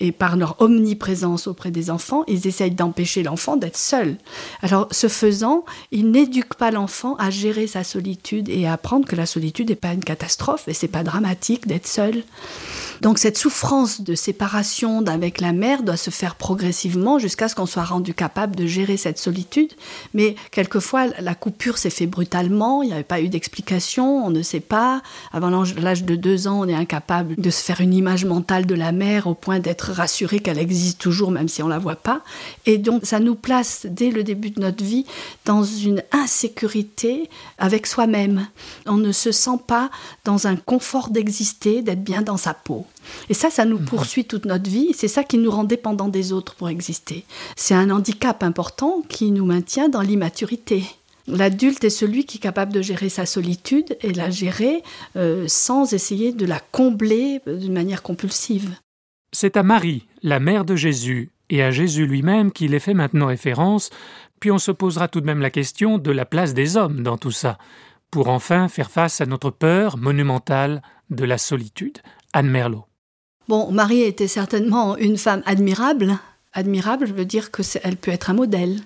et 0.00 0.12
par 0.12 0.36
leur 0.36 0.60
omniprésence 0.60 1.46
auprès 1.46 1.70
des 1.70 1.90
enfants, 1.90 2.24
ils 2.28 2.46
essayent 2.46 2.70
d'empêcher 2.70 3.22
l'enfant 3.22 3.56
d'être 3.56 3.76
seul. 3.76 4.16
Alors, 4.62 4.88
ce 4.90 5.08
faisant, 5.08 5.64
ils 5.90 6.10
n'éduquent 6.10 6.54
pas 6.54 6.70
l'enfant 6.70 7.16
à 7.16 7.30
gérer 7.30 7.66
sa 7.66 7.84
solitude 7.84 8.48
et 8.48 8.66
à 8.66 8.74
apprendre 8.74 9.06
que 9.06 9.16
la 9.16 9.26
solitude 9.26 9.70
n'est 9.70 9.76
pas 9.76 9.92
une 9.92 10.04
catastrophe 10.04 10.68
et 10.68 10.74
c'est 10.74 10.88
pas 10.88 11.02
dramatique 11.02 11.66
d'être 11.66 11.86
seul. 11.86 12.22
Donc 13.02 13.18
cette 13.18 13.38
souffrance 13.38 14.00
de 14.00 14.14
séparation 14.14 15.04
avec 15.06 15.40
la 15.40 15.52
mère 15.52 15.82
doit 15.82 15.96
se 15.96 16.10
faire 16.10 16.34
progressivement 16.34 17.18
jusqu'à 17.18 17.48
ce 17.48 17.54
qu'on 17.54 17.66
soit 17.66 17.84
rendu 17.84 18.14
capable 18.14 18.56
de 18.56 18.66
gérer 18.66 18.96
cette 18.96 19.18
solitude. 19.18 19.72
Mais 20.14 20.36
quelquefois, 20.50 21.06
la 21.18 21.34
coupure 21.34 21.78
s'est 21.78 21.90
faite 21.90 22.10
brutalement, 22.10 22.82
il 22.82 22.88
n'y 22.88 22.92
avait 22.92 23.02
pas 23.02 23.20
eu 23.20 23.28
d'explication, 23.28 24.24
on 24.24 24.30
ne 24.30 24.42
sait 24.42 24.60
pas. 24.60 25.02
Avant 25.32 25.50
l'âge 25.50 26.04
de 26.04 26.16
deux 26.16 26.48
ans, 26.48 26.60
on 26.60 26.68
est 26.68 26.74
incapable 26.74 27.34
de 27.36 27.50
se 27.50 27.62
faire 27.62 27.80
une 27.80 27.94
image 27.94 28.24
mentale 28.24 28.66
de 28.66 28.74
la 28.74 28.92
mère 28.92 29.26
au 29.26 29.34
point 29.34 29.58
d'être 29.58 29.92
rassuré 29.92 30.40
qu'elle 30.40 30.58
existe 30.58 31.00
toujours 31.00 31.30
même 31.30 31.48
si 31.48 31.62
on 31.62 31.68
la 31.68 31.78
voit 31.78 31.96
pas. 31.96 32.22
Et 32.64 32.78
donc 32.78 33.04
ça 33.04 33.20
nous 33.20 33.34
place 33.34 33.86
dès 33.88 34.10
le 34.10 34.24
début 34.24 34.50
de 34.50 34.60
notre 34.60 34.82
vie 34.82 35.06
dans 35.44 35.64
une 35.64 36.02
insécurité 36.12 37.28
avec 37.58 37.86
soi-même. 37.86 38.48
On 38.86 38.96
ne 38.96 39.12
se 39.12 39.32
sent 39.32 39.58
pas 39.66 39.90
dans 40.24 40.46
un 40.46 40.56
confort 40.56 41.10
d'exister, 41.10 41.82
d'être 41.82 42.02
bien 42.02 42.22
dans 42.22 42.36
sa 42.36 42.54
peau. 42.54 42.85
Et 43.28 43.34
ça, 43.34 43.50
ça 43.50 43.64
nous 43.64 43.78
mhm. 43.78 43.84
poursuit 43.84 44.24
toute 44.24 44.44
notre 44.44 44.68
vie. 44.70 44.92
C'est 44.94 45.08
ça 45.08 45.24
qui 45.24 45.38
nous 45.38 45.50
rend 45.50 45.64
dépendants 45.64 46.08
des 46.08 46.32
autres 46.32 46.54
pour 46.54 46.68
exister. 46.68 47.24
C'est 47.56 47.74
un 47.74 47.90
handicap 47.90 48.42
important 48.42 49.02
qui 49.08 49.30
nous 49.30 49.44
maintient 49.44 49.88
dans 49.88 50.02
l'immaturité. 50.02 50.84
L'adulte 51.28 51.82
est 51.82 51.90
celui 51.90 52.24
qui 52.24 52.38
est 52.38 52.40
capable 52.40 52.72
de 52.72 52.82
gérer 52.82 53.08
sa 53.08 53.26
solitude 53.26 53.96
et 54.00 54.12
la 54.12 54.30
gérer 54.30 54.82
euh, 55.16 55.46
sans 55.48 55.92
essayer 55.92 56.32
de 56.32 56.46
la 56.46 56.60
combler 56.60 57.40
d'une 57.46 57.72
manière 57.72 58.02
compulsive. 58.02 58.76
C'est 59.32 59.56
à 59.56 59.64
Marie, 59.64 60.06
la 60.22 60.38
mère 60.38 60.64
de 60.64 60.76
Jésus, 60.76 61.30
et 61.50 61.62
à 61.62 61.70
Jésus 61.70 62.06
lui-même 62.06 62.52
qu'il 62.52 62.74
est 62.74 62.80
fait 62.80 62.94
maintenant 62.94 63.26
référence, 63.26 63.90
puis 64.40 64.50
on 64.50 64.58
se 64.58 64.70
posera 64.70 65.08
tout 65.08 65.20
de 65.20 65.26
même 65.26 65.40
la 65.40 65.50
question 65.50 65.98
de 65.98 66.10
la 66.10 66.24
place 66.24 66.54
des 66.54 66.76
hommes 66.76 67.02
dans 67.02 67.16
tout 67.16 67.30
ça, 67.30 67.58
pour 68.10 68.28
enfin 68.28 68.68
faire 68.68 68.90
face 68.90 69.20
à 69.20 69.26
notre 69.26 69.50
peur 69.50 69.96
monumentale 69.96 70.82
de 71.10 71.24
la 71.24 71.38
solitude. 71.38 71.98
Anne 72.32 72.48
Merlot. 72.48 72.84
Bon, 73.48 73.70
Marie 73.70 74.02
était 74.02 74.28
certainement 74.28 74.96
une 74.96 75.16
femme 75.16 75.42
admirable. 75.46 76.18
Admirable, 76.52 77.06
je 77.06 77.12
veux 77.12 77.24
dire 77.24 77.50
qu'elle 77.50 77.96
peut 77.96 78.10
être 78.10 78.30
un 78.30 78.34
modèle 78.34 78.80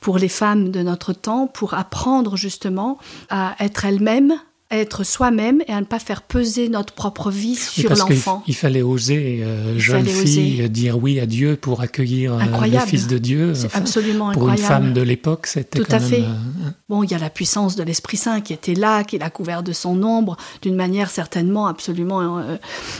pour 0.00 0.18
les 0.18 0.28
femmes 0.28 0.70
de 0.70 0.82
notre 0.82 1.12
temps, 1.12 1.48
pour 1.48 1.74
apprendre 1.74 2.36
justement 2.36 2.98
à 3.30 3.56
être 3.60 3.84
elle-même, 3.84 4.34
à 4.70 4.76
être 4.76 5.02
soi-même 5.02 5.62
et 5.66 5.72
à 5.72 5.80
ne 5.80 5.86
pas 5.86 5.98
faire 5.98 6.20
peser 6.20 6.68
notre 6.68 6.92
propre 6.92 7.30
vie 7.30 7.56
sur 7.56 7.88
l'enfant. 7.96 8.42
Il, 8.46 8.54
fallait 8.54 8.82
oser, 8.82 9.40
euh, 9.42 9.78
jeune 9.78 10.04
fille, 10.04 10.68
dire 10.68 11.02
oui 11.02 11.18
à 11.20 11.24
Dieu 11.24 11.56
pour 11.56 11.80
accueillir 11.80 12.34
euh, 12.34 12.66
le 12.66 12.78
Fils 12.80 13.06
de 13.06 13.16
Dieu. 13.16 13.54
C'est 13.54 13.74
absolument 13.74 14.30
pour 14.32 14.50
incroyable. 14.50 14.60
Pour 14.60 14.76
une 14.76 14.82
femme 14.84 14.92
de 14.92 15.00
l'époque, 15.00 15.46
c'était 15.46 15.78
Tout 15.78 15.90
à 15.90 15.98
fait. 15.98 16.20
Euh, 16.20 16.70
bon, 16.90 17.02
il 17.02 17.10
y 17.10 17.14
a 17.14 17.18
la 17.18 17.30
puissance 17.30 17.76
de 17.76 17.82
l'Esprit 17.82 18.18
Saint 18.18 18.42
qui 18.42 18.52
était 18.52 18.74
là, 18.74 19.04
qui 19.04 19.16
l'a 19.16 19.30
couvert 19.30 19.62
de 19.62 19.72
son 19.72 20.02
ombre, 20.02 20.36
d'une 20.60 20.76
manière 20.76 21.08
certainement 21.08 21.66
absolument 21.66 22.42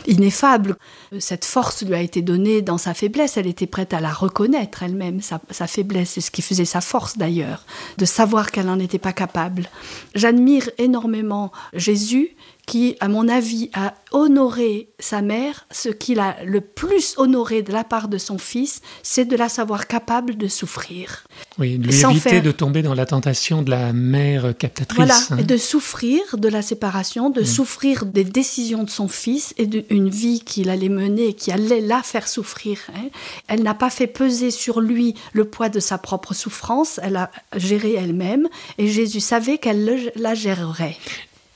ineffable. 0.06 0.76
Cette 1.18 1.44
force 1.44 1.82
lui 1.82 1.94
a 1.94 2.00
été 2.00 2.22
donnée 2.22 2.62
dans 2.62 2.78
sa 2.78 2.94
faiblesse. 2.94 3.36
Elle 3.36 3.46
était 3.46 3.66
prête 3.66 3.92
à 3.92 4.00
la 4.00 4.12
reconnaître 4.12 4.82
elle-même, 4.82 5.20
sa, 5.20 5.38
sa 5.50 5.66
faiblesse. 5.66 6.12
C'est 6.12 6.22
ce 6.22 6.30
qui 6.30 6.40
faisait 6.40 6.64
sa 6.64 6.80
force 6.80 7.18
d'ailleurs, 7.18 7.66
de 7.98 8.06
savoir 8.06 8.52
qu'elle 8.52 8.66
n'en 8.66 8.78
était 8.78 8.98
pas 8.98 9.12
capable. 9.12 9.68
J'admire 10.14 10.70
énormément 10.78 11.52
Jésus 11.72 12.36
qui, 12.68 12.96
à 13.00 13.08
mon 13.08 13.28
avis, 13.28 13.70
a 13.72 13.94
honoré 14.12 14.90
sa 15.00 15.22
mère. 15.22 15.66
Ce 15.70 15.88
qu'il 15.88 16.20
a 16.20 16.36
le 16.44 16.60
plus 16.60 17.14
honoré 17.16 17.62
de 17.62 17.72
la 17.72 17.82
part 17.82 18.08
de 18.08 18.18
son 18.18 18.36
fils, 18.36 18.82
c'est 19.02 19.24
de 19.24 19.36
la 19.36 19.48
savoir 19.48 19.86
capable 19.86 20.36
de 20.36 20.48
souffrir. 20.48 21.24
Oui, 21.58 21.78
de 21.78 21.88
lui 21.88 22.04
éviter 22.04 22.42
de 22.42 22.52
tomber 22.52 22.82
dans 22.82 22.92
la 22.92 23.06
tentation 23.06 23.62
de 23.62 23.70
la 23.70 23.94
mère 23.94 24.54
captatrice. 24.56 24.96
Voilà, 24.96 25.18
hein. 25.30 25.38
et 25.38 25.44
de 25.44 25.56
souffrir 25.56 26.20
de 26.36 26.48
la 26.48 26.60
séparation, 26.60 27.30
de 27.30 27.40
mm. 27.40 27.46
souffrir 27.46 28.04
des 28.04 28.24
décisions 28.24 28.84
de 28.84 28.90
son 28.90 29.08
fils 29.08 29.54
et 29.56 29.66
d'une 29.66 30.10
vie 30.10 30.40
qu'il 30.40 30.68
allait 30.68 30.90
mener, 30.90 31.32
qui 31.32 31.50
allait 31.50 31.80
la 31.80 32.02
faire 32.02 32.28
souffrir. 32.28 32.78
Hein. 32.94 33.08
Elle 33.48 33.62
n'a 33.62 33.74
pas 33.74 33.90
fait 33.90 34.06
peser 34.06 34.50
sur 34.50 34.80
lui 34.82 35.14
le 35.32 35.46
poids 35.46 35.70
de 35.70 35.80
sa 35.80 35.96
propre 35.96 36.34
souffrance, 36.34 37.00
elle 37.02 37.16
a 37.16 37.30
géré 37.56 37.94
elle-même, 37.94 38.46
et 38.76 38.88
Jésus 38.88 39.20
savait 39.20 39.56
qu'elle 39.56 40.12
la 40.16 40.34
gérerait. 40.34 40.98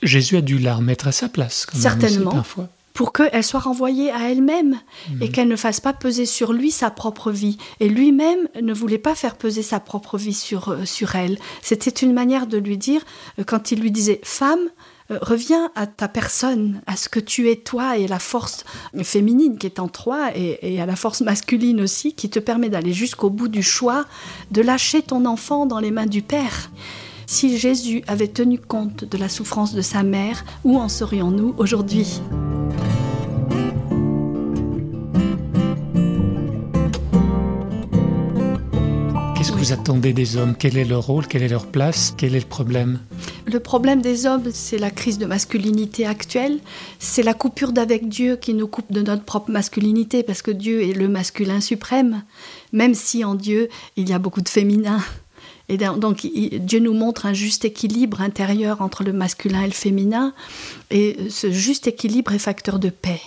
Jésus 0.05 0.37
a 0.37 0.41
dû 0.41 0.57
la 0.59 0.75
remettre 0.75 1.07
à 1.07 1.11
sa 1.11 1.29
place, 1.29 1.65
quand 1.65 1.77
Certainement. 1.77 2.31
Même 2.31 2.39
parfois. 2.39 2.69
Pour 2.93 3.11
qu'elle 3.11 3.43
soit 3.43 3.59
renvoyée 3.59 4.11
à 4.11 4.29
elle-même 4.29 4.79
et 5.19 5.25
mhm. 5.25 5.31
qu'elle 5.31 5.47
ne 5.47 5.55
fasse 5.55 5.79
pas 5.79 5.93
peser 5.93 6.27
sur 6.27 6.53
lui 6.53 6.69
sa 6.69 6.91
propre 6.91 7.31
vie. 7.31 7.57
Et 7.79 7.89
lui-même 7.89 8.47
ne 8.61 8.71
voulait 8.71 8.99
pas 8.99 9.15
faire 9.15 9.35
peser 9.35 9.63
sa 9.63 9.79
propre 9.79 10.19
vie 10.19 10.35
sur, 10.35 10.69
euh, 10.69 10.85
sur 10.85 11.15
elle. 11.15 11.39
C'était 11.63 11.89
une 11.89 12.13
manière 12.13 12.45
de 12.45 12.59
lui 12.59 12.77
dire, 12.77 13.01
euh, 13.39 13.43
quand 13.43 13.71
il 13.71 13.79
lui 13.79 13.89
disait 13.89 14.21
Femme, 14.23 14.69
euh, 15.09 15.17
reviens 15.23 15.71
à 15.73 15.87
ta 15.87 16.07
personne, 16.07 16.81
à 16.85 16.95
ce 16.95 17.09
que 17.09 17.19
tu 17.19 17.49
es 17.49 17.55
toi 17.55 17.97
et 17.97 18.05
à 18.05 18.07
la 18.07 18.19
force 18.19 18.63
féminine 19.01 19.57
qui 19.57 19.65
est 19.65 19.79
en 19.79 19.87
toi 19.87 20.29
et, 20.35 20.59
et 20.61 20.79
à 20.79 20.85
la 20.85 20.95
force 20.95 21.21
masculine 21.21 21.81
aussi 21.81 22.13
qui 22.13 22.29
te 22.29 22.37
permet 22.37 22.69
d'aller 22.69 22.93
jusqu'au 22.93 23.31
bout 23.31 23.47
du 23.47 23.63
choix, 23.63 24.05
de 24.51 24.61
lâcher 24.61 25.01
ton 25.01 25.25
enfant 25.25 25.65
dans 25.65 25.79
les 25.79 25.89
mains 25.89 26.05
du 26.05 26.21
Père. 26.21 26.69
Si 27.35 27.57
Jésus 27.57 28.03
avait 28.05 28.27
tenu 28.27 28.59
compte 28.59 29.05
de 29.05 29.17
la 29.17 29.27
souffrance 29.27 29.73
de 29.73 29.81
sa 29.81 30.03
mère, 30.03 30.45
où 30.63 30.77
en 30.77 30.87
serions-nous 30.87 31.55
aujourd'hui? 31.57 32.21
Qu'est-ce 39.35 39.51
que 39.51 39.57
vous 39.57 39.73
attendez 39.73 40.13
des 40.13 40.37
hommes? 40.37 40.53
Quel 40.57 40.77
est 40.77 40.85
leur 40.85 41.07
rôle? 41.07 41.25
Quelle 41.25 41.41
est 41.41 41.47
leur 41.47 41.65
place? 41.65 42.13
Quel 42.15 42.35
est 42.35 42.39
le 42.39 42.45
problème? 42.45 42.99
Le 43.47 43.59
problème 43.59 44.03
des 44.03 44.27
hommes, 44.27 44.51
c'est 44.53 44.77
la 44.77 44.91
crise 44.91 45.17
de 45.17 45.25
masculinité 45.25 46.05
actuelle. 46.05 46.59
C'est 46.99 47.23
la 47.23 47.33
coupure 47.33 47.71
d'avec 47.71 48.07
Dieu 48.07 48.35
qui 48.35 48.53
nous 48.53 48.67
coupe 48.67 48.91
de 48.91 49.01
notre 49.01 49.23
propre 49.23 49.49
masculinité, 49.49 50.21
parce 50.21 50.43
que 50.43 50.51
Dieu 50.51 50.83
est 50.83 50.93
le 50.93 51.07
masculin 51.07 51.61
suprême, 51.61 52.21
même 52.73 52.93
si 52.93 53.25
en 53.25 53.33
Dieu, 53.33 53.69
il 53.97 54.07
y 54.07 54.13
a 54.13 54.19
beaucoup 54.19 54.41
de 54.41 54.49
féminin. 54.49 54.99
Et 55.69 55.77
donc 55.77 56.25
Dieu 56.25 56.79
nous 56.79 56.93
montre 56.93 57.25
un 57.25 57.33
juste 57.33 57.65
équilibre 57.65 58.21
intérieur 58.21 58.81
entre 58.81 59.03
le 59.03 59.13
masculin 59.13 59.63
et 59.63 59.67
le 59.67 59.71
féminin, 59.71 60.33
et 60.91 61.17
ce 61.29 61.51
juste 61.51 61.87
équilibre 61.87 62.33
est 62.33 62.39
facteur 62.39 62.79
de 62.79 62.89
paix. 62.89 63.21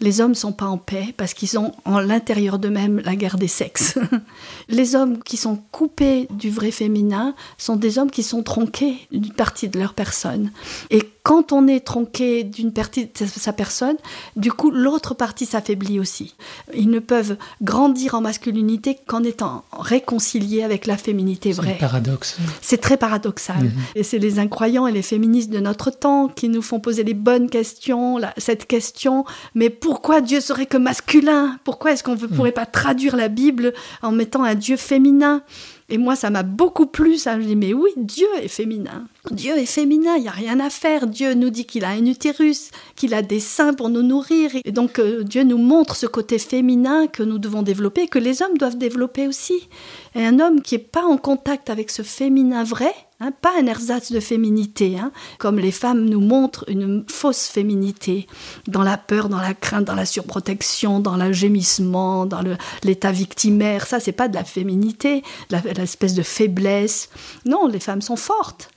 Les 0.00 0.20
hommes 0.20 0.30
ne 0.30 0.36
sont 0.36 0.52
pas 0.52 0.66
en 0.66 0.78
paix 0.78 1.14
parce 1.16 1.34
qu'ils 1.34 1.58
ont 1.58 1.72
en 1.84 2.00
l'intérieur 2.00 2.58
d'eux-mêmes 2.58 3.00
la 3.04 3.16
guerre 3.16 3.36
des 3.36 3.48
sexes. 3.48 3.98
les 4.68 4.94
hommes 4.94 5.22
qui 5.22 5.36
sont 5.36 5.60
coupés 5.70 6.26
du 6.30 6.50
vrai 6.50 6.70
féminin 6.70 7.34
sont 7.58 7.76
des 7.76 7.98
hommes 7.98 8.10
qui 8.10 8.22
sont 8.22 8.42
tronqués 8.42 9.06
d'une 9.12 9.32
partie 9.32 9.68
de 9.68 9.78
leur 9.78 9.94
personne. 9.94 10.50
Et 10.90 11.02
quand 11.24 11.52
on 11.52 11.66
est 11.66 11.80
tronqué 11.80 12.44
d'une 12.44 12.70
partie 12.70 13.06
de 13.06 13.10
sa 13.26 13.54
personne, 13.54 13.96
du 14.36 14.52
coup, 14.52 14.70
l'autre 14.70 15.14
partie 15.14 15.46
s'affaiblit 15.46 15.98
aussi. 15.98 16.34
Ils 16.74 16.90
ne 16.90 16.98
peuvent 16.98 17.38
grandir 17.62 18.14
en 18.14 18.20
masculinité 18.20 18.98
qu'en 19.06 19.24
étant 19.24 19.64
réconciliés 19.72 20.62
avec 20.62 20.86
la 20.86 20.98
féminité 20.98 21.52
vraie. 21.52 21.72
C'est 21.72 21.78
paradoxe. 21.78 22.36
C'est 22.60 22.80
très 22.80 22.98
paradoxal. 22.98 23.64
Mhm. 23.64 23.72
Et 23.94 24.02
c'est 24.02 24.18
les 24.18 24.38
incroyants 24.38 24.86
et 24.86 24.92
les 24.92 25.00
féministes 25.00 25.48
de 25.48 25.60
notre 25.60 25.90
temps 25.90 26.28
qui 26.28 26.50
nous 26.50 26.60
font 26.60 26.78
poser 26.78 27.04
les 27.04 27.14
bonnes 27.14 27.48
questions. 27.48 28.20
cette 28.36 28.66
question, 28.66 29.24
mais 29.54 29.70
pourquoi 29.84 30.22
Dieu 30.22 30.40
serait 30.40 30.64
que 30.64 30.78
masculin? 30.78 31.58
Pourquoi 31.62 31.92
est-ce 31.92 32.02
qu'on 32.02 32.14
ne 32.14 32.26
pourrait 32.26 32.52
pas 32.52 32.64
traduire 32.64 33.16
la 33.16 33.28
Bible 33.28 33.74
en 34.00 34.12
mettant 34.12 34.42
un 34.42 34.54
Dieu 34.54 34.78
féminin? 34.78 35.42
Et 35.90 35.98
moi, 35.98 36.16
ça 36.16 36.30
m'a 36.30 36.42
beaucoup 36.42 36.86
plu, 36.86 37.18
ça. 37.18 37.38
Je 37.38 37.44
dis, 37.44 37.54
mais 37.54 37.74
oui, 37.74 37.90
Dieu 37.98 38.26
est 38.40 38.48
féminin. 38.48 39.06
Dieu 39.30 39.52
est 39.58 39.66
féminin, 39.66 40.16
il 40.16 40.22
n'y 40.22 40.28
a 40.28 40.30
rien 40.30 40.58
à 40.58 40.70
faire. 40.70 41.06
Dieu 41.06 41.34
nous 41.34 41.50
dit 41.50 41.66
qu'il 41.66 41.84
a 41.84 41.90
un 41.90 42.06
utérus, 42.06 42.70
qu'il 42.96 43.12
a 43.12 43.20
des 43.20 43.40
seins 43.40 43.74
pour 43.74 43.90
nous 43.90 44.02
nourrir. 44.02 44.52
Et 44.64 44.72
donc, 44.72 44.98
euh, 44.98 45.22
Dieu 45.22 45.42
nous 45.42 45.58
montre 45.58 45.96
ce 45.96 46.06
côté 46.06 46.38
féminin 46.38 47.06
que 47.06 47.22
nous 47.22 47.38
devons 47.38 47.60
développer, 47.60 48.08
que 48.08 48.18
les 48.18 48.40
hommes 48.40 48.56
doivent 48.56 48.78
développer 48.78 49.28
aussi. 49.28 49.68
Et 50.14 50.24
un 50.24 50.40
homme 50.40 50.62
qui 50.62 50.76
n'est 50.76 50.82
pas 50.82 51.04
en 51.04 51.18
contact 51.18 51.68
avec 51.68 51.90
ce 51.90 52.00
féminin 52.00 52.64
vrai, 52.64 52.94
Hein, 53.20 53.30
pas 53.30 53.52
un 53.60 53.66
ersatz 53.66 54.10
de 54.10 54.18
féminité, 54.18 54.98
hein, 54.98 55.12
comme 55.38 55.60
les 55.60 55.70
femmes 55.70 56.04
nous 56.04 56.20
montrent 56.20 56.64
une 56.68 57.04
fausse 57.08 57.46
féminité, 57.46 58.26
dans 58.66 58.82
la 58.82 58.96
peur, 58.96 59.28
dans 59.28 59.40
la 59.40 59.54
crainte, 59.54 59.84
dans 59.84 59.94
la 59.94 60.04
surprotection, 60.04 60.98
dans 60.98 61.16
le 61.16 61.32
gémissement, 61.32 62.26
dans 62.26 62.42
l'état 62.82 63.12
victimaire. 63.12 63.86
Ça, 63.86 64.00
c'est 64.00 64.10
pas 64.10 64.26
de 64.26 64.34
la 64.34 64.42
féminité, 64.42 65.22
l'espèce 65.50 66.14
de 66.14 66.24
faiblesse. 66.24 67.08
Non, 67.44 67.68
les 67.68 67.78
femmes 67.78 68.02
sont 68.02 68.16
fortes. 68.16 68.70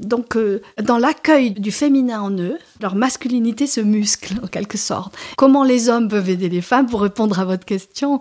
Donc, 0.00 0.36
euh, 0.36 0.60
dans 0.82 0.98
l'accueil 0.98 1.50
du 1.50 1.70
féminin 1.70 2.20
en 2.20 2.30
eux, 2.32 2.58
leur 2.80 2.94
masculinité 2.94 3.66
se 3.66 3.80
muscle 3.80 4.34
en 4.42 4.46
quelque 4.46 4.78
sorte. 4.78 5.16
Comment 5.36 5.64
les 5.64 5.88
hommes 5.88 6.08
peuvent 6.08 6.28
aider 6.28 6.48
les 6.48 6.60
femmes 6.60 6.86
Pour 6.86 7.02
répondre 7.02 7.38
à 7.38 7.44
votre 7.44 7.64
question, 7.64 8.20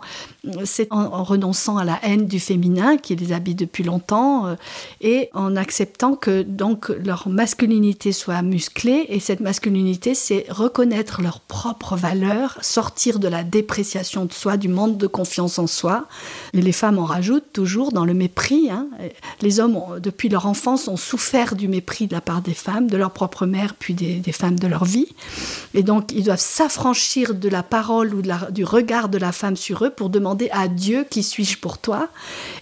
c'est 0.66 0.88
en, 0.92 1.24
renonçant 1.24 1.78
à 1.78 1.84
la 1.84 2.00
haine 2.04 2.28
du 2.28 2.40
féminin 2.40 2.98
qui 2.98 3.16
les 3.16 3.34
habite 3.34 3.60
depuis 3.60 3.84
longtemps 3.84 4.48
euh, 4.48 4.56
et 5.02 5.30
en 5.34 5.56
acceptant 5.56 6.16
que 6.16 6.42
donc 6.42 6.90
leur 6.90 7.28
masculinité 7.28 8.12
soit 8.12 8.42
musclée. 8.42 9.06
Et 9.10 9.20
cette 9.20 9.40
masculinité, 9.40 10.14
c'est 10.14 10.46
reconnaître 10.50 11.22
leur 11.22 11.40
propre 11.40 11.96
valeur, 11.96 12.58
sortir 12.62 13.20
de 13.20 13.28
la 13.28 13.44
dépréciation 13.44 14.26
de 14.26 14.34
soi, 14.34 14.58
du 14.58 14.68
manque 14.68 14.98
de 14.98 15.08
confiance 15.08 15.60
en 15.60 15.68
soi. 15.68 16.08
Et 16.54 16.62
les 16.62 16.72
femmes 16.72 17.00
en 17.00 17.06
rajoutent 17.06 17.52
toujours 17.54 17.92
dans 17.92 18.06
le 18.06 18.14
mépris. 18.14 18.70
Hein. 18.70 18.88
Les 19.42 19.60
hommes, 19.60 20.00
depuis 20.00 20.30
leur 20.30 20.46
enfance, 20.46 20.88
ont 20.88 20.98
souffert 20.98 21.56
du 21.62 21.68
mépris 21.68 22.08
de 22.08 22.14
la 22.14 22.22
part 22.22 22.42
des 22.42 22.56
femmes, 22.56 22.88
de 22.88 22.98
leur 22.98 23.12
propre 23.12 23.46
mère, 23.46 23.76
puis 23.76 23.94
des, 23.94 24.32
femmes 24.32 24.60
de 24.60 24.66
leur 24.66 24.84
vie. 24.84 25.08
Et 25.76 25.84
donc, 25.84 26.12
ils 26.12 26.24
doivent 26.24 26.40
s'affranchir 26.40 27.36
de 27.36 27.48
la 27.48 27.62
parole 27.62 28.16
ou 28.16 28.24
du 28.50 28.66
regard 28.66 29.10
de 29.10 29.20
la 29.20 29.32
femme 29.32 29.56
sur 29.56 29.86
eux 29.86 29.92
pour 29.92 30.10
demander 30.10 30.50
à 30.52 30.68
Dieu 30.68 31.06
qui 31.08 31.22
suis-je 31.22 31.60
pour 31.60 31.78
toi? 31.78 32.10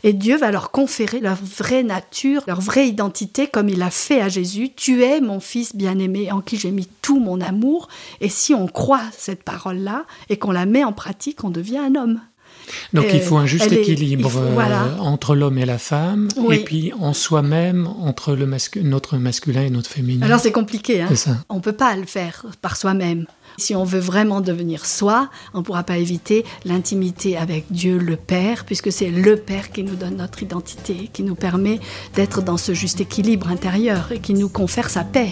Et 0.04 0.12
Dieu 0.12 0.38
va 0.38 0.52
leur 0.52 0.72
conférer 0.72 1.22
leur 1.22 1.38
vraie 1.42 1.84
nature, 1.84 2.44
leur 2.46 2.60
vraie 2.60 2.90
identité, 2.90 3.48
comme 3.48 3.70
il 3.70 3.82
a 3.82 3.90
fait 3.90 4.20
à 4.20 4.28
Jésus. 4.28 4.72
Tu 4.76 5.04
es 5.04 5.22
mon 5.22 5.40
fils 5.40 5.76
bien-aimé 5.76 6.30
en 6.32 6.42
qui 6.42 6.58
j'ai 6.58 6.72
mis 6.72 6.90
tout 7.02 7.20
mon 7.20 7.40
amour. 7.40 7.88
Et 8.20 8.30
si 8.30 8.54
on 8.54 8.68
croit 8.68 9.04
cette 9.18 9.44
parole-là 9.44 10.04
et 10.30 10.38
qu'on 10.38 10.52
la 10.52 10.66
met 10.66 10.84
en 10.84 10.92
pratique, 10.92 11.46
on 11.46 11.50
devient 11.50 11.78
un 11.78 11.96
homme. 11.96 12.20
Donc 12.94 13.06
il 13.14 13.22
faut 13.22 13.38
un 13.38 13.46
juste 13.46 13.72
équilibre 13.72 14.32
euh, 14.36 14.98
entre 15.00 15.36
l'homme 15.36 15.58
et 15.58 15.66
la 15.66 15.78
femme, 15.78 16.30
et 16.52 16.60
puis 16.60 16.92
en 17.00 17.14
soi-même, 17.14 17.88
entre 17.88 18.36
le 18.36 18.50
notre 18.84 19.18
masculin 19.18 19.62
et 19.62 19.70
notre 19.70 19.90
féminin. 19.90 20.26
Alors 20.26 20.40
c'est 20.40 20.52
compliqué, 20.52 21.02
hein 21.02 21.10
on 21.50 21.56
ne 21.56 21.62
peut 21.62 21.74
pas 21.74 21.96
le 21.96 22.06
faire 22.06 22.46
par 22.62 22.76
soi-même. 22.76 23.26
Si 23.58 23.76
on 23.76 23.84
veut 23.84 24.00
vraiment 24.00 24.42
devenir 24.42 24.86
soi, 24.86 25.30
on 25.54 25.60
ne 25.60 25.64
pourra 25.64 25.84
pas 25.84 25.98
éviter 25.98 26.46
l'intimité 26.66 27.38
avec 27.38 27.66
Dieu 27.72 27.98
le 27.98 28.16
Père, 28.16 28.66
puisque 28.66 28.92
c'est 28.92 29.10
le 29.10 29.36
Père 29.36 29.72
qui 29.72 29.84
nous 29.84 29.96
donne 29.96 30.18
notre 30.18 30.44
identité, 30.44 31.10
qui 31.12 31.24
nous 31.24 31.36
permet 31.36 31.80
d'être 32.16 32.42
dans 32.42 32.58
ce 32.58 32.74
juste 32.74 33.02
équilibre 33.02 33.50
intérieur 33.50 34.12
et 34.12 34.20
qui 34.20 34.34
nous 34.34 34.50
confère 34.50 34.90
sa 34.90 35.04
paix. 35.04 35.32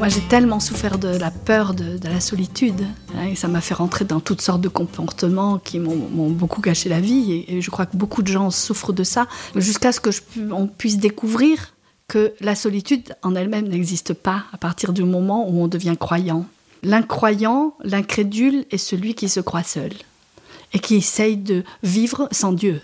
Moi, 0.00 0.08
j'ai 0.08 0.22
tellement 0.22 0.60
souffert 0.60 0.96
de 0.96 1.08
la 1.08 1.30
peur 1.30 1.74
de, 1.74 2.00
la 2.08 2.20
solitude. 2.20 2.86
Hein, 3.14 3.26
et 3.26 3.34
ça 3.34 3.48
m'a 3.48 3.60
fait 3.60 3.74
rentrer 3.74 4.06
dans 4.06 4.18
toutes 4.18 4.40
sortes 4.40 4.62
de 4.62 4.70
comportements 4.70 5.58
qui 5.58 5.78
m'ont 5.78 6.30
beaucoup 6.30 6.62
gâché 6.62 6.88
la 6.88 7.00
vie. 7.00 7.44
Et, 7.46 7.60
je 7.60 7.70
crois 7.70 7.84
que 7.84 7.98
beaucoup 7.98 8.22
de 8.22 8.28
gens 8.28 8.50
souffrent 8.50 8.94
de 8.94 9.04
ça, 9.04 9.26
jusqu'à 9.56 9.92
ce 9.92 10.00
qu'on 10.00 10.66
puisse 10.68 10.96
découvrir 10.96 11.74
que 12.08 12.32
la 12.40 12.54
solitude 12.54 13.14
en 13.22 13.34
elle-même 13.34 13.68
n'existe 13.68 14.14
pas 14.14 14.44
à 14.54 14.56
partir 14.56 14.94
du 14.94 15.04
moment 15.04 15.46
où 15.46 15.60
on 15.62 15.68
devient 15.68 15.96
croyant. 16.00 16.46
L'incroyant, 16.82 17.74
l'incrédule 17.84 18.64
est 18.70 18.78
celui 18.78 19.14
qui 19.14 19.28
se 19.28 19.40
croit 19.40 19.64
seul 19.64 19.92
et 20.72 20.78
qui 20.78 20.94
essaye 20.94 21.36
de 21.36 21.62
vivre 21.82 22.26
sans 22.32 22.52
Dieu. 22.52 22.80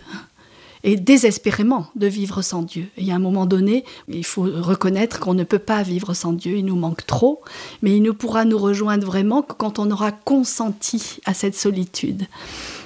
Et 0.84 0.96
désespérément 0.96 1.88
de 1.96 2.06
vivre 2.06 2.42
sans 2.42 2.62
Dieu. 2.62 2.88
Et 2.96 3.10
à 3.12 3.16
un 3.16 3.20
moment 3.20 3.46
donné, 3.46 3.84
il 4.08 4.24
faut 4.24 4.42
reconnaître 4.42 5.20
qu'on 5.20 5.34
ne 5.34 5.44
peut 5.44 5.58
pas 5.58 5.82
vivre 5.82 6.14
sans 6.14 6.32
Dieu, 6.32 6.56
il 6.58 6.64
nous 6.64 6.76
manque 6.76 7.06
trop, 7.06 7.42
mais 7.82 7.96
il 7.96 8.02
ne 8.02 8.10
pourra 8.10 8.44
nous 8.44 8.58
rejoindre 8.58 9.06
vraiment 9.06 9.42
que 9.42 9.54
quand 9.54 9.78
on 9.78 9.90
aura 9.90 10.12
consenti 10.12 11.18
à 11.24 11.34
cette 11.34 11.56
solitude 11.56 12.26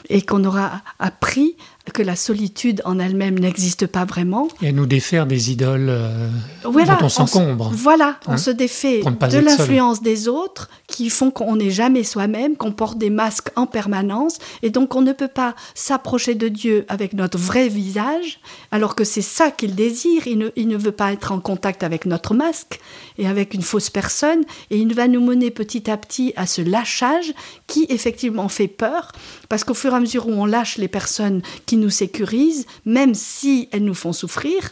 et 0.09 0.23
qu'on 0.23 0.45
aura 0.45 0.83
appris 0.99 1.57
que 1.93 2.03
la 2.03 2.17
solitude 2.17 2.83
en 2.85 2.99
elle-même 2.99 3.39
n'existe 3.39 3.87
pas 3.87 4.05
vraiment. 4.05 4.49
Et 4.63 4.69
à 4.69 4.73
nous 4.73 4.87
défaire 4.87 5.27
des 5.27 5.51
idoles 5.51 5.89
euh, 5.89 6.29
dont 6.65 6.73
on 7.03 7.09
s'encombre. 7.09 7.71
Voilà, 7.75 8.19
on 8.27 8.33
hein 8.33 8.37
se 8.37 8.51
défait 8.51 9.03
de 9.03 9.39
l'influence 9.39 10.03
des 10.03 10.29
autres 10.29 10.69
qui 10.87 11.11
font 11.11 11.31
qu'on 11.31 11.57
n'est 11.57 11.71
jamais 11.71 12.05
soi-même, 12.05 12.57
qu'on 12.57 12.73
porte 12.73 12.99
des 12.99 13.11
masques 13.11 13.51
en 13.57 13.67
permanence, 13.67 14.39
et 14.63 14.71
donc 14.71 14.95
on 14.95 15.03
ne 15.03 15.13
peut 15.13 15.29
pas 15.29 15.55
s'approcher 15.75 16.35
de 16.35 16.49
Dieu 16.49 16.85
avec 16.89 17.13
notre 17.13 17.39
vrai 17.39 17.69
visage, 17.69 18.41
alors 18.73 18.95
que 18.95 19.05
c'est 19.05 19.23
ça 19.23 19.51
qu'il 19.51 19.75
désire. 19.75 20.27
Il 20.27 20.39
ne, 20.39 20.49
il 20.57 20.69
ne 20.69 20.77
veut 20.77 20.93
pas 20.93 21.13
être 21.13 21.33
en 21.33 21.41
contact 21.41 21.83
avec 21.83 22.07
notre 22.07 22.35
masque 22.35 22.81
et 23.19 23.27
avec 23.27 23.55
une 23.55 23.63
fausse 23.63 23.91
personne, 23.91 24.43
et 24.71 24.79
il 24.79 24.95
va 24.95 25.09
nous 25.09 25.25
mener 25.25 25.51
petit 25.51 25.91
à 25.91 25.97
petit 25.97 26.33
à 26.37 26.47
ce 26.47 26.63
lâchage 26.63 27.33
qui 27.67 27.87
effectivement 27.89 28.49
fait 28.49 28.69
peur, 28.69 29.13
parce 29.49 29.65
qu'au 29.65 29.75
fur 29.75 29.93
et 29.93 29.97
à 29.97 30.01
mesure 30.01 30.29
où 30.29 30.33
on 30.33 30.47
lâche 30.47 30.79
les 30.79 30.89
personnes 30.89 31.43
qui 31.67 31.77
nous 31.81 31.91
sécurisent, 31.91 32.67
même 32.85 33.15
si 33.15 33.69
elles 33.73 33.85
nous 33.85 33.95
font 33.95 34.13
souffrir, 34.13 34.71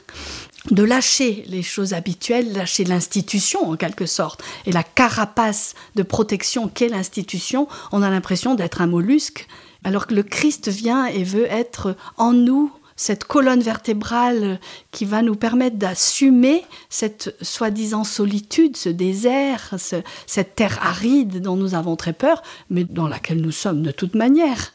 de 0.70 0.82
lâcher 0.82 1.44
les 1.48 1.62
choses 1.62 1.94
habituelles, 1.94 2.52
lâcher 2.52 2.84
l'institution 2.84 3.70
en 3.70 3.76
quelque 3.76 4.06
sorte, 4.06 4.42
et 4.66 4.72
la 4.72 4.82
carapace 4.82 5.74
de 5.94 6.02
protection 6.02 6.68
qu'est 6.68 6.88
l'institution, 6.88 7.68
on 7.92 8.02
a 8.02 8.10
l'impression 8.10 8.54
d'être 8.54 8.80
un 8.80 8.86
mollusque, 8.86 9.46
alors 9.84 10.06
que 10.06 10.14
le 10.14 10.22
Christ 10.22 10.68
vient 10.68 11.06
et 11.06 11.24
veut 11.24 11.46
être 11.46 11.96
en 12.16 12.32
nous 12.32 12.72
cette 12.98 13.24
colonne 13.24 13.60
vertébrale 13.60 14.58
qui 14.90 15.04
va 15.04 15.22
nous 15.22 15.36
permettre 15.36 15.76
d'assumer 15.76 16.64
cette 16.90 17.34
soi-disant 17.40 18.02
solitude, 18.02 18.76
ce 18.76 18.88
désert, 18.88 19.74
cette 20.26 20.56
terre 20.56 20.78
aride 20.82 21.40
dont 21.40 21.54
nous 21.54 21.76
avons 21.76 21.94
très 21.94 22.12
peur, 22.12 22.42
mais 22.70 22.82
dans 22.82 23.06
laquelle 23.06 23.40
nous 23.40 23.52
sommes 23.52 23.82
de 23.82 23.92
toute 23.92 24.16
manière. 24.16 24.72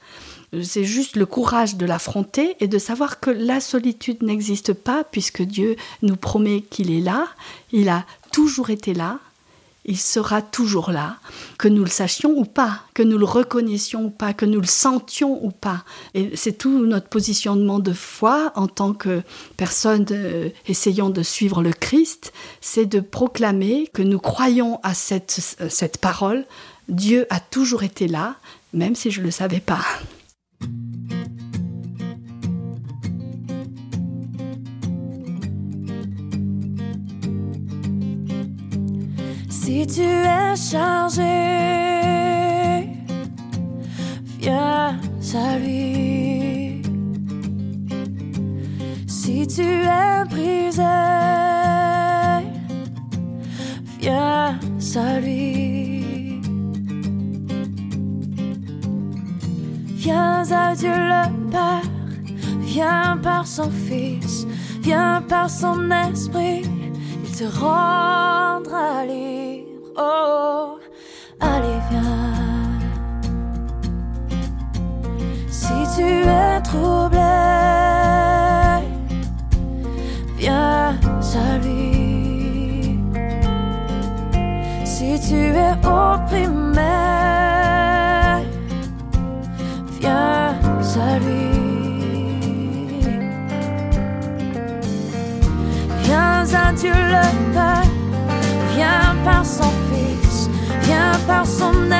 C'est 0.61 0.83
juste 0.83 1.15
le 1.15 1.25
courage 1.25 1.75
de 1.75 1.85
l'affronter 1.85 2.55
et 2.59 2.67
de 2.67 2.77
savoir 2.77 3.19
que 3.19 3.31
la 3.31 3.59
solitude 3.59 4.21
n'existe 4.21 4.73
pas 4.73 5.03
puisque 5.03 5.41
Dieu 5.41 5.75
nous 6.01 6.15
promet 6.15 6.61
qu'il 6.61 6.91
est 6.91 7.01
là, 7.01 7.27
il 7.71 7.89
a 7.89 8.05
toujours 8.31 8.69
été 8.69 8.93
là, 8.93 9.19
il 9.85 9.97
sera 9.97 10.41
toujours 10.41 10.91
là, 10.91 11.17
que 11.57 11.67
nous 11.67 11.83
le 11.83 11.89
sachions 11.89 12.31
ou 12.37 12.45
pas, 12.45 12.81
que 12.93 13.03
nous 13.03 13.17
le 13.17 13.25
reconnaissions 13.25 14.05
ou 14.05 14.09
pas, 14.09 14.33
que 14.33 14.45
nous 14.45 14.61
le 14.61 14.67
sentions 14.67 15.43
ou 15.43 15.51
pas. 15.51 15.83
Et 16.13 16.35
c'est 16.35 16.57
tout 16.57 16.85
notre 16.85 17.09
positionnement 17.09 17.79
de 17.79 17.91
foi 17.91 18.53
en 18.55 18.67
tant 18.67 18.93
que 18.93 19.21
personne 19.57 20.05
euh, 20.11 20.49
essayant 20.67 21.09
de 21.09 21.21
suivre 21.21 21.61
le 21.61 21.73
Christ, 21.73 22.31
c'est 22.61 22.85
de 22.85 23.01
proclamer 23.01 23.89
que 23.93 24.01
nous 24.01 24.19
croyons 24.19 24.79
à 24.83 24.93
cette, 24.93 25.31
cette 25.69 25.97
parole. 25.97 26.45
Dieu 26.87 27.27
a 27.29 27.39
toujours 27.39 27.83
été 27.83 28.07
là, 28.07 28.35
même 28.73 28.95
si 28.95 29.11
je 29.11 29.19
ne 29.19 29.25
le 29.25 29.31
savais 29.31 29.59
pas. 29.59 29.83
Si 39.65 39.87
tu 39.87 40.01
es 40.01 40.55
chargé, 40.57 41.21
viens 44.37 44.99
à 45.35 45.57
lui. 45.57 46.81
Si 49.07 49.47
tu 49.47 49.61
es 49.61 50.25
brisé, 50.29 50.83
viens 54.01 54.59
à 54.97 55.19
lui. 55.21 56.41
Viens 59.95 60.43
à 60.51 60.75
Dieu 60.75 60.91
le 60.91 61.49
Père, 61.49 61.89
viens 62.59 63.17
par 63.23 63.47
son 63.47 63.71
Fils, 63.71 64.45
viens 64.81 65.21
par 65.21 65.49
son 65.49 65.89
Esprit, 65.89 66.63
il 67.23 67.31
te 67.31 67.45
rendra 67.45 69.05
libre. 69.05 69.42
Oh, 69.95 70.79
allez, 71.39 71.79
viens. 71.89 72.33
Si 75.49 75.73
tu 75.95 76.03
es 76.03 76.61
troublé, 76.63 77.19
viens 80.37 80.89
à. 80.89 80.93
Si 84.85 85.19
tu 85.19 85.35
es 85.35 85.73
opprimé, 85.85 86.73
Dieu 96.75 96.91
le 96.91 97.53
Père, 97.53 97.83
viens 98.75 99.15
par 99.23 99.45
son 99.45 99.63
viens 99.63 99.72
par 101.27 101.45
son 101.45 101.92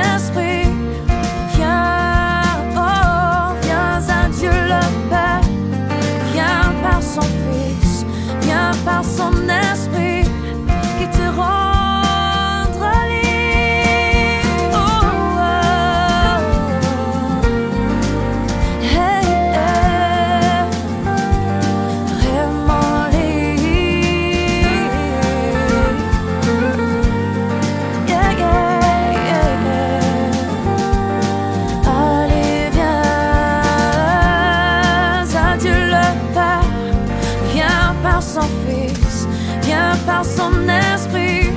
par 40.06 40.26
son 40.26 40.52
esprit. 40.68 41.50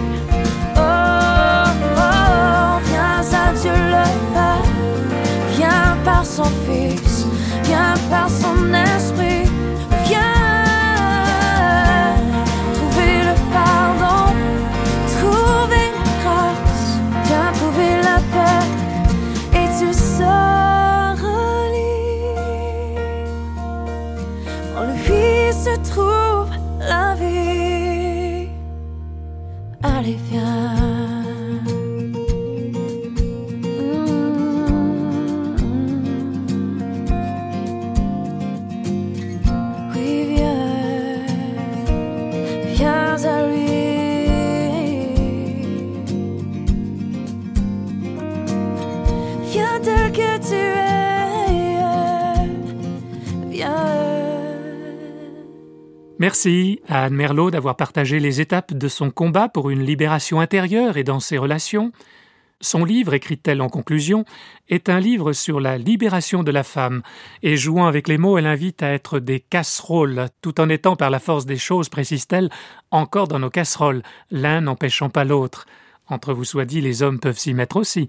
Oh, 0.76 0.80
oh, 1.96 2.80
viens 2.84 3.20
à 3.32 3.52
Dieu 3.60 3.72
le 3.72 4.06
Père, 4.34 4.70
viens 5.56 5.96
par 6.04 6.24
son 6.24 6.50
Fils, 6.66 7.26
viens 7.64 7.94
par 8.10 8.28
son 8.28 8.72
esprit. 8.74 9.45
Merci 56.18 56.80
à 56.88 57.04
Anne 57.04 57.14
Merlot 57.14 57.50
d'avoir 57.50 57.76
partagé 57.76 58.20
les 58.20 58.40
étapes 58.40 58.72
de 58.72 58.88
son 58.88 59.10
combat 59.10 59.50
pour 59.50 59.68
une 59.68 59.84
libération 59.84 60.40
intérieure 60.40 60.96
et 60.96 61.04
dans 61.04 61.20
ses 61.20 61.36
relations. 61.36 61.92
Son 62.62 62.86
livre, 62.86 63.12
écrit-elle 63.12 63.60
en 63.60 63.68
conclusion, 63.68 64.24
est 64.70 64.88
un 64.88 64.98
livre 64.98 65.34
sur 65.34 65.60
la 65.60 65.76
libération 65.76 66.42
de 66.42 66.50
la 66.50 66.62
femme, 66.62 67.02
et 67.42 67.58
jouant 67.58 67.86
avec 67.86 68.08
les 68.08 68.16
mots, 68.16 68.38
elle 68.38 68.46
invite 68.46 68.82
à 68.82 68.94
être 68.94 69.18
des 69.18 69.40
casseroles, 69.40 70.28
tout 70.40 70.58
en 70.58 70.70
étant 70.70 70.96
par 70.96 71.10
la 71.10 71.18
force 71.18 71.44
des 71.44 71.58
choses, 71.58 71.90
précise-t-elle, 71.90 72.48
encore 72.90 73.28
dans 73.28 73.38
nos 73.38 73.50
casseroles, 73.50 74.02
l'un 74.30 74.62
n'empêchant 74.62 75.10
pas 75.10 75.24
l'autre. 75.24 75.66
Entre 76.08 76.32
vous 76.32 76.44
soit 76.44 76.64
dit, 76.64 76.80
les 76.80 77.02
hommes 77.02 77.20
peuvent 77.20 77.38
s'y 77.38 77.52
mettre 77.52 77.76
aussi. 77.76 78.08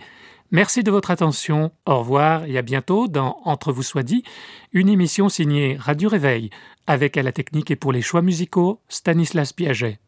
Merci 0.52 0.82
de 0.82 0.92
votre 0.92 1.12
attention. 1.12 1.72
Au 1.86 2.00
revoir 2.00 2.46
et 2.46 2.58
à 2.58 2.62
bientôt 2.62 3.08
dans 3.10 3.42
Entre 3.44 3.74
vous 3.74 3.84
soit 3.84 4.04
dit, 4.04 4.24
une 4.72 4.88
émission 4.88 5.28
signée 5.28 5.76
Radio 5.78 6.08
Réveil, 6.08 6.50
avec 6.86 7.18
à 7.18 7.24
la 7.24 7.34
technique 7.34 7.70
et 7.70 7.76
pour 7.76 7.92
les 7.92 8.02
choix 8.02 8.22
musicaux 8.22 8.80
Stanislas 8.88 9.52
Piaget. 9.52 10.00